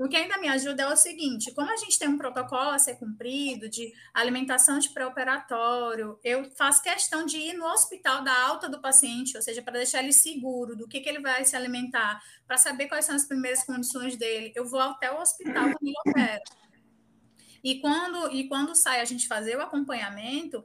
[0.00, 2.78] O que ainda me ajuda é o seguinte: como a gente tem um protocolo a
[2.78, 8.66] ser cumprido de alimentação de pré-operatório, eu faço questão de ir no hospital da alta
[8.66, 12.18] do paciente, ou seja, para deixar ele seguro do que, que ele vai se alimentar,
[12.46, 14.54] para saber quais são as primeiras condições dele.
[14.56, 16.42] Eu vou até o hospital quando ele opera.
[17.62, 20.64] E quando, e quando sai a gente fazer o acompanhamento,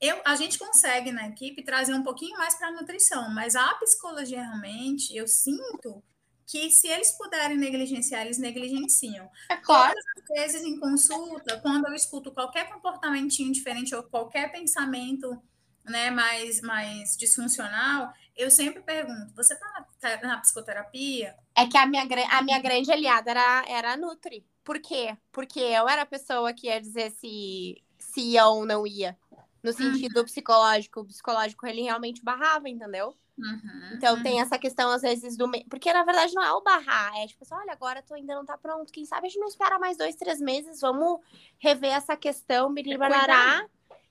[0.00, 3.74] eu, a gente consegue na equipe trazer um pouquinho mais para a nutrição, mas a
[3.74, 6.04] psicologia realmente, eu sinto
[6.46, 9.28] que se eles puderem negligenciar, eles negligenciam.
[9.50, 9.94] É claro.
[9.94, 15.42] Todas as vezes em consulta, quando eu escuto qualquer comportamentinho diferente ou qualquer pensamento
[15.84, 21.36] né, mais, mais disfuncional, eu sempre pergunto: você está na, tá na, psicoterapia?
[21.56, 24.46] É que a minha, a minha grande aliada era, era a Nutri.
[24.62, 25.16] Por quê?
[25.32, 29.18] Porque eu era a pessoa que ia dizer se, se ia ou não ia.
[29.62, 30.24] No sentido uhum.
[30.24, 31.00] psicológico.
[31.00, 33.16] O psicológico ele realmente barrava, entendeu?
[33.38, 34.22] Uhum, então uhum.
[34.22, 35.50] tem essa questão, às vezes, do.
[35.68, 38.46] Porque na verdade não é o barrar, é tipo assim, olha, agora tu ainda não
[38.46, 38.92] tá pronto.
[38.92, 41.20] Quem sabe a gente não espera mais dois, três meses, vamos
[41.58, 43.66] rever essa questão, biribarará.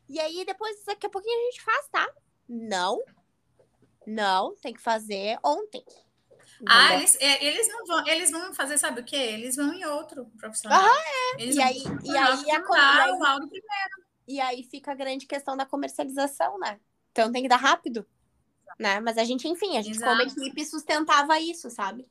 [0.07, 2.07] E aí depois, daqui a pouquinho a gente faz, tá?
[2.47, 3.01] Não.
[4.05, 5.83] Não, tem que fazer ontem.
[6.67, 9.15] Ah, eles, é, eles não vão, eles vão fazer, sabe o quê?
[9.15, 10.79] Eles vão em outro profissional.
[10.79, 11.03] Ah,
[11.37, 11.41] é.
[11.41, 13.61] Eles e aí, e aí, a, e aí,
[14.27, 16.79] e aí fica a grande questão da comercialização, né?
[17.11, 18.05] Então tem que dar rápido
[18.77, 18.99] né?
[18.99, 20.17] Mas a gente, enfim, a gente Exato.
[20.17, 22.05] como equipe sustentava isso, sabe?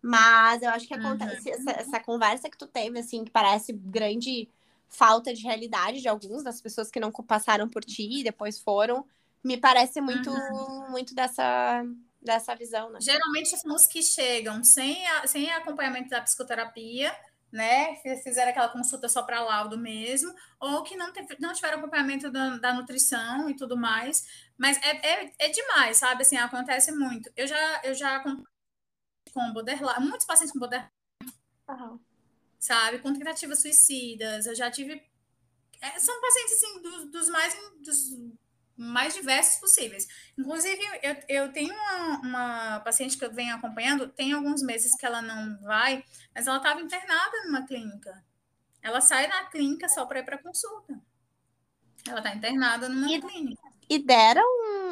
[0.00, 1.54] Mas eu acho que acontece uhum.
[1.54, 4.48] essa, essa, conversa que tu teve, assim, que parece grande
[4.88, 9.06] falta de realidade de alguns das pessoas que não passaram por ti e depois foram.
[9.42, 10.90] Me parece muito, uhum.
[10.90, 11.84] muito dessa,
[12.20, 12.98] dessa visão, né?
[13.00, 17.14] Geralmente são os que chegam sem, a, sem acompanhamento da psicoterapia,
[17.54, 17.94] né?
[18.24, 22.58] Fizeram aquela consulta só para laudo mesmo, ou que não, teve, não tiveram acompanhamento da,
[22.58, 24.26] da, nutrição e tudo mais.
[24.58, 26.22] Mas é, é, é, demais, sabe?
[26.22, 27.30] Assim, acontece muito.
[27.36, 30.90] Eu já, eu já com borderline, muitos pacientes com borderline,
[31.68, 32.00] uhum.
[32.58, 32.98] sabe?
[32.98, 34.46] Com tentativas suicidas.
[34.46, 35.00] Eu já tive.
[35.80, 37.56] É, são pacientes, assim, dos, dos mais.
[37.84, 38.18] Dos,
[38.76, 40.06] mais diversos possíveis.
[40.36, 45.06] Inclusive, eu, eu tenho uma, uma, paciente que eu venho acompanhando, tem alguns meses que
[45.06, 46.04] ela não vai,
[46.34, 48.24] mas ela estava internada numa clínica.
[48.82, 51.00] Ela sai da clínica só para ir para consulta.
[52.06, 53.62] Ela está internada numa e, clínica.
[53.88, 54.44] E deram,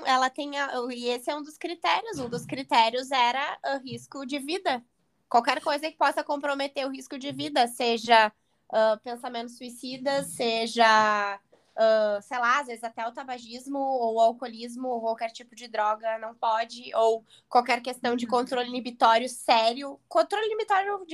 [0.07, 4.25] ela tem, a, e esse é um dos critérios, um dos critérios era o risco
[4.25, 4.83] de vida.
[5.29, 8.33] Qualquer coisa que possa comprometer o risco de vida, seja
[8.69, 11.41] uh, pensamentos suicidas, seja
[11.77, 15.69] uh, sei lá, às vezes até o tabagismo ou o alcoolismo ou qualquer tipo de
[15.69, 18.31] droga não pode, ou qualquer questão de uhum.
[18.31, 20.01] controle inibitório sério.
[20.09, 21.05] Controle inibitório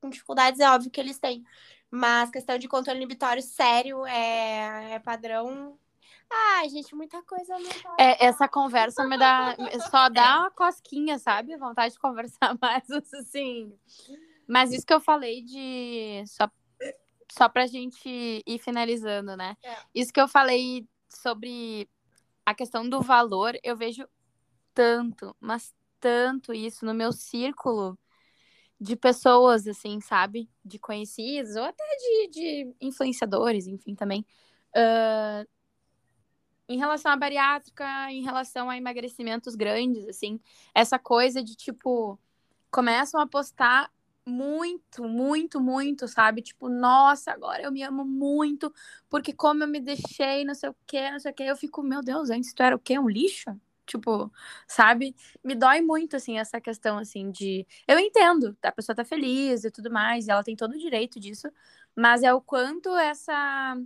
[0.00, 1.44] com dificuldades é óbvio que eles têm,
[1.90, 5.78] mas questão de controle inibitório sério é, é padrão.
[6.30, 9.56] Ai, gente, muita coisa não é, Essa conversa me dá.
[9.90, 11.56] Só dá uma cosquinha, sabe?
[11.56, 13.72] Vontade de conversar mais, assim.
[14.46, 16.22] Mas isso que eu falei de.
[16.26, 16.50] Só
[17.30, 19.56] só pra gente ir finalizando, né?
[19.62, 19.76] É.
[19.94, 21.88] Isso que eu falei sobre
[22.44, 24.08] a questão do valor, eu vejo
[24.72, 27.98] tanto, mas tanto isso no meu círculo
[28.80, 30.48] de pessoas, assim, sabe?
[30.64, 34.24] De conhecidos, ou até de, de influenciadores, enfim, também.
[34.70, 35.46] Uh,
[36.68, 40.38] em relação à bariátrica, em relação a emagrecimentos grandes, assim,
[40.74, 42.18] essa coisa de tipo,
[42.70, 43.90] começam a postar
[44.28, 46.42] muito, muito, muito, sabe?
[46.42, 48.72] Tipo, nossa, agora eu me amo muito,
[49.08, 51.82] porque como eu me deixei, não sei o que, não sei o que, eu fico,
[51.82, 52.98] meu Deus, antes tu era o quê?
[52.98, 53.58] Um lixo?
[53.86, 54.30] Tipo,
[54.66, 55.16] sabe?
[55.42, 57.66] Me dói muito, assim, essa questão, assim, de.
[57.86, 61.48] Eu entendo, a pessoa tá feliz e tudo mais, ela tem todo o direito disso,
[61.96, 63.76] mas é o quanto essa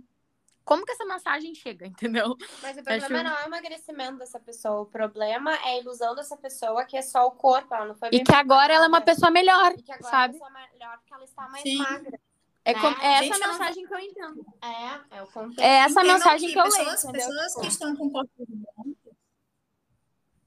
[0.63, 2.35] como que essa mensagem chega, entendeu?
[2.61, 3.23] Mas o problema Acho...
[3.23, 7.01] não é o emagrecimento dessa pessoa, o problema é a ilusão dessa pessoa que é
[7.01, 9.73] só o corpo, ela não foi bem E que agora ela é uma pessoa melhor,
[9.77, 10.37] e que agora sabe?
[10.37, 11.77] Ela é uma melhor porque ela está mais Sim.
[11.77, 12.19] magra.
[12.65, 12.79] É, né?
[12.79, 12.87] com...
[12.87, 13.89] é essa Gente, mensagem não...
[13.89, 14.45] que eu entendo.
[14.61, 15.59] É, é o contexto.
[15.59, 17.13] É essa Entendo mensagem que, que eu pessoas, leio.
[17.13, 19.03] Pessoas que estão com corpos grandes.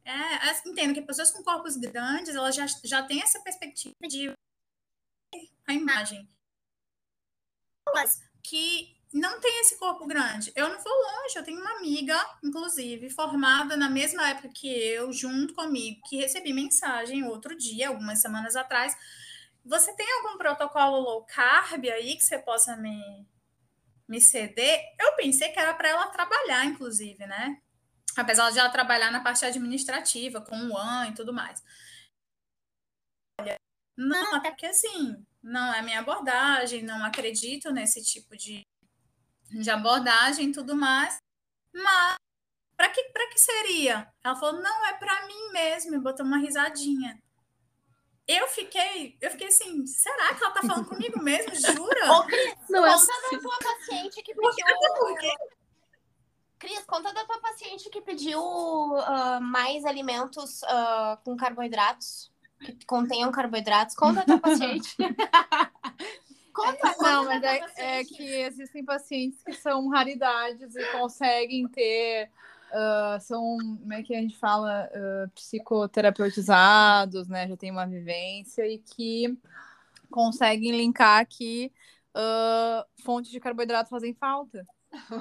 [0.04, 4.32] É, entendo que pessoas com corpos grandes, elas já, já têm essa perspectiva de
[5.66, 6.28] a imagem.
[7.92, 10.52] Mas que não tem esse corpo grande.
[10.54, 15.12] Eu não vou longe, eu tenho uma amiga, inclusive, formada na mesma época que eu,
[15.12, 18.96] junto comigo, que recebi mensagem outro dia, algumas semanas atrás.
[19.64, 23.26] Você tem algum protocolo low carb aí que você possa me,
[24.09, 24.80] me ceder?
[25.00, 27.61] Eu pensei que era para ela trabalhar, inclusive, né?
[28.16, 31.62] Apesar de ela trabalhar na parte administrativa, com o AN e tudo mais.
[33.40, 33.57] Olha,
[33.96, 38.62] não, até que assim, não é minha abordagem, não acredito nesse tipo de
[39.51, 41.18] de abordagem e tudo mais.
[41.72, 42.16] Mas
[42.76, 44.07] para que, pra que seria?
[44.22, 47.18] Ela falou: não, é para mim mesmo, e botou uma risadinha.
[48.28, 51.55] Eu fiquei, eu fiquei assim, será que ela tá falando comigo mesmo?
[51.55, 52.12] Jura?
[52.12, 55.47] Ô, Cris, não é conta é da tua paciente que pediu.
[56.59, 63.30] Cris, conta da tua paciente que pediu uh, mais alimentos uh, com carboidratos, que contenham
[63.30, 63.94] carboidratos.
[63.94, 64.97] Conta da tua paciente.
[66.57, 72.30] Conta, Não, mas é, é, que existem pacientes que são raridades e conseguem ter.
[72.68, 77.46] Uh, são, como é que a gente fala, uh, psicoterapeutizados, né?
[77.46, 79.38] Já tem uma vivência e que
[80.11, 81.70] conseguem linkar que
[82.16, 84.66] uh, fontes de carboidrato fazem falta.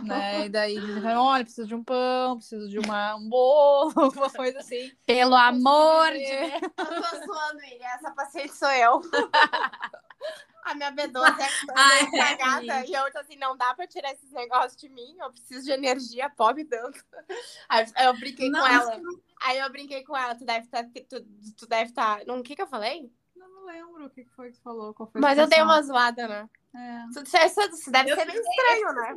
[0.06, 0.46] né?
[0.48, 0.78] E daí
[1.18, 4.90] olha, preciso de um pão, preciso de uma, um bolo, alguma coisa assim.
[5.06, 6.62] Pelo amor de Deus.
[6.64, 9.02] Eu tô zoando ele, essa paciente sou eu.
[10.66, 12.86] A minha B12 é Ai, cagada.
[12.88, 15.16] E eu tô assim, não dá pra tirar esses negócios de mim.
[15.20, 16.98] Eu preciso de energia, pobre dando.
[17.70, 19.02] Aí eu brinquei com ela.
[19.44, 20.34] Aí eu brinquei com ela.
[20.34, 20.84] Tu deve estar.
[20.84, 21.22] Tá, tu,
[21.56, 22.26] tu deve estar.
[22.26, 22.34] Tá...
[22.34, 23.12] O que, que eu falei?
[23.36, 24.92] Eu não lembro o que foi que tu falou.
[24.96, 26.50] Qual foi Mas eu dei uma zoada, né?
[26.76, 27.06] É.
[27.46, 29.16] Isso, deve eu ser bem estranho, né?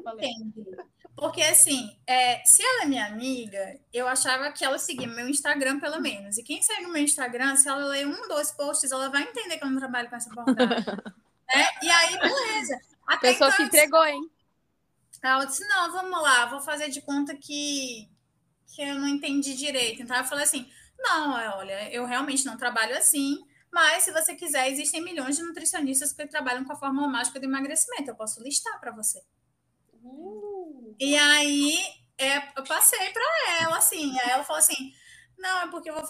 [1.16, 5.80] Porque, assim, é, se ela é minha amiga, eu achava que ela seguia meu Instagram,
[5.80, 6.38] pelo menos.
[6.38, 9.58] E quem segue o meu Instagram, se ela ler um, dois posts, ela vai entender
[9.58, 10.84] que eu não trabalho com essa abordagem.
[11.54, 11.66] Né?
[11.82, 12.80] E aí, beleza.
[13.06, 14.30] Até Pessoa então, se entregou, hein?
[15.22, 18.08] Ela disse: não, vamos lá, vou fazer de conta que,
[18.74, 20.02] que eu não entendi direito.
[20.02, 24.34] Então eu falei assim: não, é, olha, eu realmente não trabalho assim, mas se você
[24.34, 28.10] quiser, existem milhões de nutricionistas que trabalham com a fórmula mágica do emagrecimento.
[28.10, 29.22] Eu posso listar para você.
[30.02, 30.94] Uh.
[31.00, 31.78] E aí
[32.18, 34.18] é, eu passei para ela, assim.
[34.20, 34.92] Aí ela falou assim:
[35.38, 36.04] não, é porque eu vou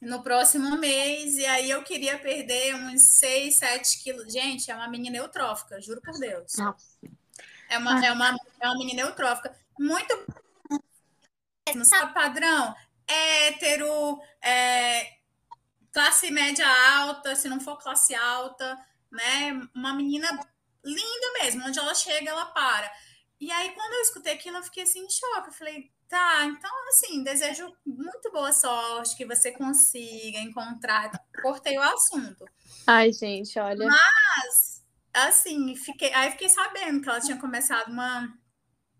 [0.00, 4.32] no próximo mês, e aí eu queria perder uns 6, 7 quilos.
[4.32, 6.52] Gente, é uma menina eutrófica, juro por Deus.
[7.68, 9.54] É uma, é uma, é uma menina eutrófica.
[9.78, 10.14] Muito.
[11.84, 12.74] Sabe padrão?
[13.06, 15.18] Hétero, é,
[15.92, 16.66] classe média
[17.00, 18.78] alta, se não for classe alta,
[19.10, 19.68] né?
[19.74, 20.28] Uma menina
[20.84, 22.90] linda mesmo, onde ela chega, ela para.
[23.40, 25.48] E aí, quando eu escutei aquilo, eu fiquei assim em choque.
[25.48, 31.10] Eu falei, tá, então, assim, desejo muito boa sorte, que você consiga encontrar.
[31.42, 32.44] Cortei o assunto.
[32.86, 33.86] Ai, gente, olha.
[33.86, 38.34] Mas, assim, fiquei, aí fiquei sabendo que ela tinha começado uma,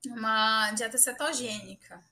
[0.06, 2.04] uma dieta cetogênica.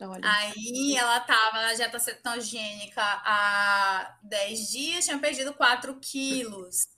[0.00, 0.20] Olha.
[0.22, 6.88] Aí ela tava na dieta cetogênica há 10 dias, tinha perdido 4 quilos.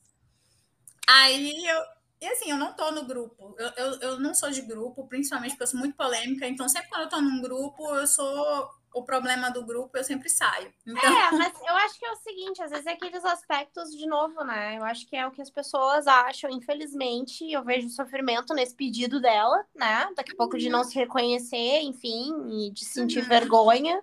[1.06, 1.82] Aí eu,
[2.20, 3.54] e assim, eu não tô no grupo.
[3.58, 6.46] Eu, eu, eu não sou de grupo, principalmente porque eu sou muito polêmica.
[6.46, 10.30] Então, sempre quando eu tô num grupo, eu sou o problema do grupo, eu sempre
[10.30, 10.72] saio.
[10.86, 11.18] Então...
[11.18, 14.42] É, mas eu acho que é o seguinte, às vezes é aqueles aspectos, de novo,
[14.42, 14.78] né?
[14.78, 19.20] Eu acho que é o que as pessoas acham, infelizmente, eu vejo sofrimento nesse pedido
[19.20, 20.08] dela, né?
[20.16, 23.28] Daqui a pouco de não se reconhecer, enfim, e de sentir uhum.
[23.28, 24.02] vergonha.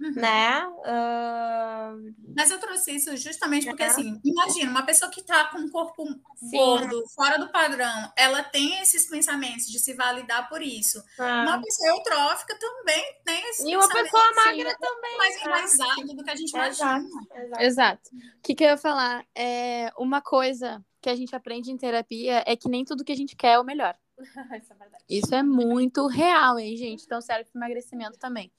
[0.00, 0.12] Uhum.
[0.12, 0.66] Né?
[0.66, 2.14] Uh...
[2.34, 3.86] Mas eu trouxe isso justamente porque, é.
[3.86, 6.50] assim, imagina, uma pessoa que está com um corpo Sim.
[6.50, 11.02] gordo, fora do padrão, ela tem esses pensamentos de se validar por isso.
[11.18, 11.44] Ah.
[11.46, 15.18] Uma pessoa eutrófica também tem esses E uma pessoa magra também.
[15.18, 15.42] Mais né?
[15.42, 16.96] enraizado do que a gente imagina.
[16.96, 17.62] Exato.
[17.62, 18.10] Exato.
[18.38, 19.26] O que, que eu ia falar?
[19.34, 23.16] É uma coisa que a gente aprende em terapia é que nem tudo que a
[23.16, 23.94] gente quer é o melhor.
[24.18, 25.04] isso é verdade.
[25.08, 27.04] Isso é muito real, hein, gente?
[27.04, 28.50] Então serve para emagrecimento também.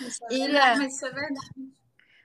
[0.00, 1.76] Isso é isso é verdade.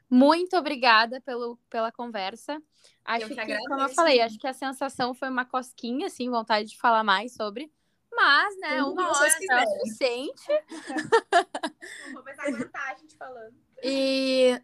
[0.09, 2.61] Muito obrigada pelo, pela conversa.
[3.05, 6.29] Acho eu que, que como eu falei, acho que a sensação foi uma cosquinha, assim,
[6.29, 7.71] vontade de falar mais sobre.
[8.13, 10.47] Mas, né, uma hora é o suficiente.
[12.11, 13.55] Vou começar a aguentar a gente falando.
[13.81, 14.61] E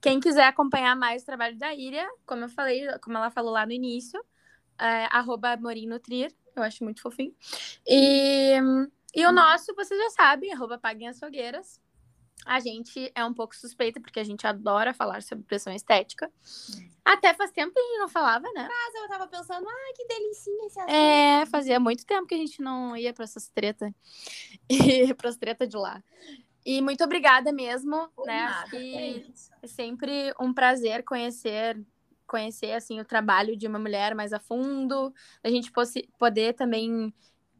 [0.00, 3.66] quem quiser acompanhar mais o trabalho da Iria, como eu falei, como ela falou lá
[3.66, 4.24] no início,
[4.78, 7.34] é, arroba Morinutrir, eu acho muito fofinho.
[7.86, 8.54] E
[9.14, 11.80] e o nosso, vocês já sabem, arroba Paguem as Fogueiras.
[12.46, 16.30] A gente é um pouco suspeita, porque a gente adora falar sobre pressão estética.
[17.04, 18.66] Até faz tempo que a gente não falava, né?
[18.66, 20.94] Mas eu tava pensando, ah, que delicinha esse assunto.
[20.94, 23.90] É, fazia muito tempo que a gente não ia para essas tretas.
[24.70, 26.02] E pras tretas de lá.
[26.64, 28.44] E muito obrigada mesmo, Por né?
[28.44, 29.32] Nada, que
[29.62, 31.78] é sempre um prazer conhecer
[32.26, 35.72] conhecer assim o trabalho de uma mulher mais a fundo, a gente
[36.16, 37.12] poder também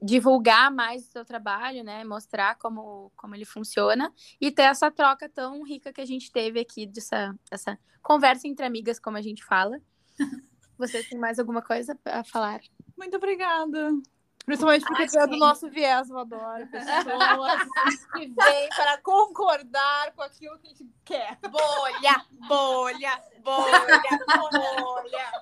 [0.03, 2.05] divulgar mais o seu trabalho, né?
[2.05, 6.61] Mostrar como, como ele funciona e ter essa troca tão rica que a gente teve
[6.61, 9.81] aqui, dessa essa conversa entre amigas, como a gente fala.
[10.79, 12.61] Você tem mais alguma coisa a falar?
[12.97, 13.93] Muito obrigada.
[14.47, 17.61] Principalmente porque é do nosso viés, eu adoro pessoas
[18.15, 21.39] que vêm para concordar com aquilo que a gente quer.
[21.43, 25.33] Bolha, bolha, bolha, bolha.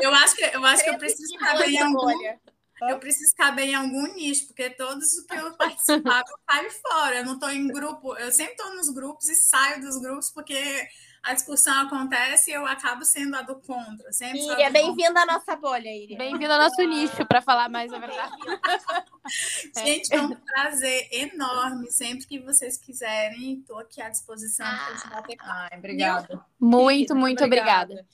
[0.00, 2.40] Eu acho que eu acho que eu preciso em algum, bolha.
[2.82, 7.16] Eu preciso caber em algum nicho, porque todos os que eu participava eu caio fora.
[7.16, 10.86] Eu não estou em grupo, eu sempre estou nos grupos e saio dos grupos porque
[11.22, 14.12] a discussão acontece e eu acabo sendo a do contra.
[14.12, 16.18] Sempre Iria, bem-vinda à nossa bolha, Iria.
[16.18, 18.32] Bem-vinda ao nosso nicho, para falar mais a verdade.
[19.76, 21.90] Gente, é um prazer enorme.
[21.90, 26.46] Sempre que vocês quiserem, estou aqui à disposição ah, para bater Ai, obrigada.
[26.60, 28.06] Muito, muito obrigada.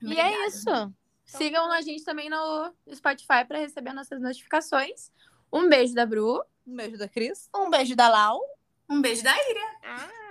[0.00, 0.20] obrigada.
[0.20, 0.92] E é isso.
[1.28, 5.10] Então, Sigam a gente também no Spotify para receber nossas notificações.
[5.52, 6.42] Um beijo da Bru.
[6.66, 7.48] Um beijo da Cris.
[7.54, 8.40] Um beijo da Lau.
[8.88, 9.78] Um beijo da Ira.
[9.84, 10.21] Ah.